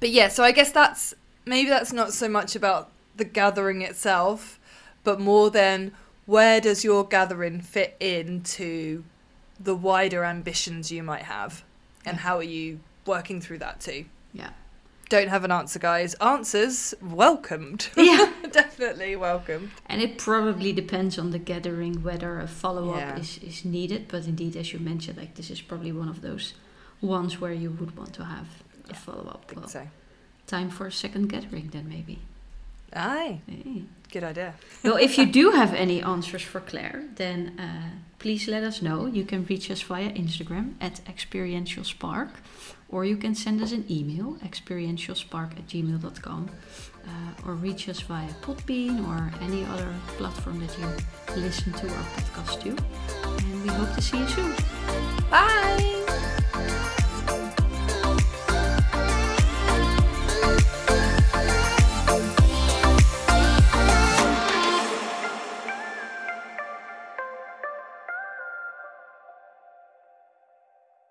but 0.00 0.08
yeah, 0.10 0.28
so 0.28 0.42
I 0.42 0.52
guess 0.52 0.72
that's 0.72 1.14
maybe 1.46 1.68
that's 1.68 1.92
not 1.92 2.12
so 2.12 2.28
much 2.28 2.54
about 2.56 2.90
the 3.16 3.24
gathering 3.24 3.82
itself, 3.82 4.58
but 5.04 5.20
more 5.20 5.50
than 5.50 5.92
where 6.26 6.60
does 6.60 6.84
your 6.84 7.06
gathering 7.06 7.60
fit 7.60 7.96
into 8.00 9.04
the 9.60 9.74
wider 9.74 10.24
ambitions 10.24 10.90
you 10.90 11.02
might 11.02 11.22
have, 11.22 11.62
and 12.04 12.16
Yeah. 12.16 12.22
how 12.22 12.36
are 12.38 12.42
you 12.42 12.80
working 13.06 13.40
through 13.40 13.58
that 13.58 13.80
too? 13.80 14.06
Yeah. 14.32 14.50
Don't 15.10 15.28
have 15.28 15.44
an 15.44 15.52
answer, 15.52 15.78
guys. 15.78 16.14
Answers 16.14 16.94
welcomed. 17.02 17.88
Yeah. 17.96 18.32
Definitely 18.50 19.14
welcomed. 19.16 19.70
And 19.86 20.00
it 20.00 20.16
probably 20.18 20.72
depends 20.72 21.18
on 21.18 21.30
the 21.30 21.38
gathering 21.38 22.02
whether 22.02 22.38
a 22.40 22.46
follow 22.48 22.90
up 22.92 22.98
Yeah. 23.00 23.18
is, 23.18 23.38
is 23.38 23.64
needed. 23.64 24.06
But 24.08 24.26
indeed, 24.26 24.56
as 24.56 24.72
you 24.72 24.78
mentioned, 24.78 25.18
like 25.18 25.34
this 25.34 25.50
is 25.50 25.60
probably 25.60 25.92
one 25.92 26.08
of 26.08 26.20
those 26.22 26.54
ones 27.00 27.40
where 27.40 27.52
you 27.52 27.70
would 27.70 27.96
want 27.96 28.14
to 28.14 28.24
have 28.24 28.46
a 28.88 28.94
follow 28.94 29.26
up. 29.28 29.52
Well, 29.54 29.68
so. 29.68 29.86
Time 30.46 30.70
for 30.70 30.86
a 30.86 30.92
second 30.92 31.28
gathering 31.28 31.70
then 31.72 31.88
maybe. 31.88 32.18
Aye, 32.96 33.40
Hey. 33.48 33.82
good 34.12 34.22
idea. 34.24 34.54
well, 34.84 34.96
if 34.96 35.18
you 35.18 35.26
do 35.26 35.50
have 35.50 35.74
any 35.74 36.00
answers 36.02 36.42
for 36.42 36.60
Claire, 36.60 37.02
then 37.16 37.58
uh, 37.58 37.90
please 38.20 38.46
let 38.46 38.62
us 38.62 38.80
know. 38.80 39.06
You 39.06 39.24
can 39.24 39.44
reach 39.46 39.68
us 39.70 39.82
via 39.82 40.10
Instagram 40.10 40.74
at 40.80 41.00
Experiential 41.08 41.82
Spark, 41.82 42.28
or 42.88 43.04
you 43.04 43.16
can 43.16 43.34
send 43.34 43.60
us 43.62 43.72
an 43.72 43.84
email, 43.90 44.36
experientialspark 44.44 45.58
at 45.58 45.66
gmail.com, 45.66 46.48
uh, 47.06 47.10
or 47.48 47.54
reach 47.54 47.88
us 47.88 48.00
via 48.00 48.28
Podbean 48.42 49.04
or 49.08 49.32
any 49.42 49.64
other 49.64 49.92
platform 50.16 50.60
that 50.64 50.78
you 50.78 50.86
listen 51.42 51.72
to 51.72 51.88
our 51.88 52.04
podcast 52.14 52.60
to. 52.62 52.68
And 53.44 53.62
we 53.64 53.68
hope 53.70 53.92
to 53.96 54.00
see 54.02 54.18
you 54.18 54.28
soon. 54.28 54.54
Bye. 55.30 56.03